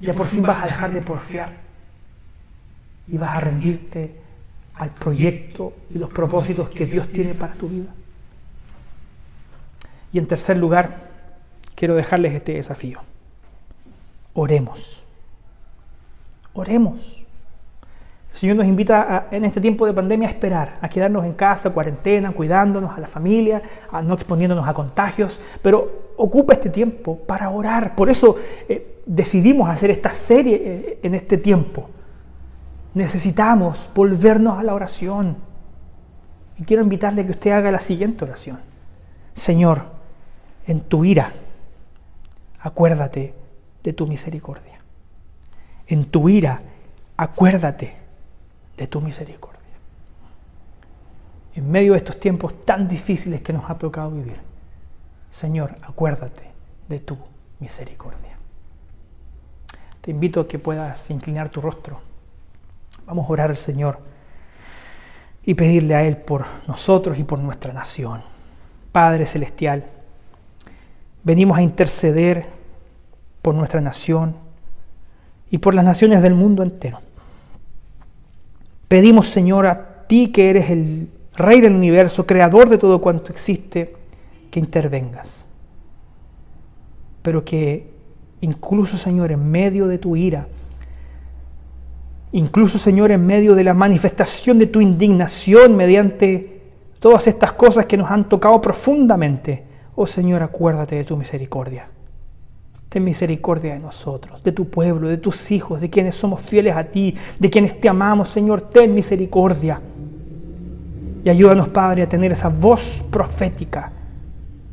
[0.00, 1.52] Ya por fin vas a dejar de porfiar.
[3.06, 4.14] Y vas a rendirte
[4.80, 7.90] al proyecto y los propósitos que Dios tiene para tu vida.
[10.10, 10.96] Y en tercer lugar,
[11.74, 13.00] quiero dejarles este desafío.
[14.32, 15.04] Oremos.
[16.54, 17.22] Oremos.
[18.32, 21.68] El Señor nos invita en este tiempo de pandemia a esperar, a quedarnos en casa,
[21.70, 23.60] cuarentena, cuidándonos a la familia,
[23.92, 27.94] a no exponiéndonos a contagios, pero ocupa este tiempo para orar.
[27.94, 31.90] Por eso eh, decidimos hacer esta serie eh, en este tiempo
[32.94, 35.36] Necesitamos volvernos a la oración.
[36.58, 38.58] Y quiero invitarle a que usted haga la siguiente oración.
[39.34, 39.84] Señor,
[40.66, 41.32] en tu ira,
[42.60, 43.34] acuérdate
[43.82, 44.80] de tu misericordia.
[45.86, 46.60] En tu ira,
[47.16, 47.96] acuérdate
[48.76, 49.60] de tu misericordia.
[51.54, 54.40] En medio de estos tiempos tan difíciles que nos ha tocado vivir,
[55.30, 56.50] Señor, acuérdate
[56.88, 57.16] de tu
[57.58, 58.36] misericordia.
[60.00, 62.09] Te invito a que puedas inclinar tu rostro.
[63.06, 63.98] Vamos a orar al Señor
[65.44, 68.22] y pedirle a Él por nosotros y por nuestra nación.
[68.92, 69.84] Padre Celestial,
[71.22, 72.46] venimos a interceder
[73.42, 74.36] por nuestra nación
[75.50, 77.00] y por las naciones del mundo entero.
[78.88, 83.94] Pedimos, Señor, a ti que eres el Rey del universo, creador de todo cuanto existe,
[84.50, 85.46] que intervengas.
[87.22, 87.88] Pero que
[88.40, 90.48] incluso, Señor, en medio de tu ira,
[92.32, 96.60] incluso, Señor, en medio de la manifestación de tu indignación mediante
[96.98, 99.64] todas estas cosas que nos han tocado profundamente,
[99.96, 101.88] oh Señor, acuérdate de tu misericordia.
[102.88, 106.84] Ten misericordia de nosotros, de tu pueblo, de tus hijos, de quienes somos fieles a
[106.84, 109.80] ti, de quienes te amamos, Señor, ten misericordia.
[111.24, 113.92] Y ayúdanos, Padre, a tener esa voz profética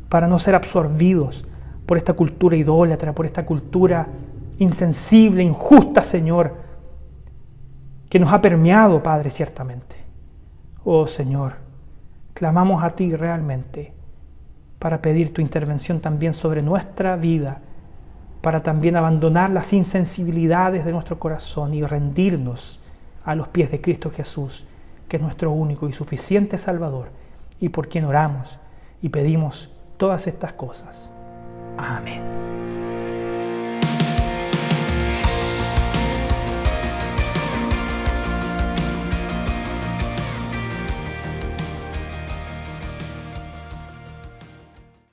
[0.09, 1.45] para no ser absorbidos
[1.85, 4.07] por esta cultura idólatra, por esta cultura
[4.59, 6.66] insensible, injusta, Señor,
[8.09, 9.95] que nos ha permeado, Padre, ciertamente.
[10.83, 11.55] Oh Señor,
[12.33, 13.93] clamamos a ti realmente
[14.79, 17.59] para pedir tu intervención también sobre nuestra vida,
[18.41, 22.79] para también abandonar las insensibilidades de nuestro corazón y rendirnos
[23.25, 24.65] a los pies de Cristo Jesús
[25.07, 27.09] que es nuestro único y suficiente Salvador,
[27.59, 28.59] y por quien oramos
[29.01, 31.11] y pedimos todas estas cosas.
[31.77, 32.21] Amén.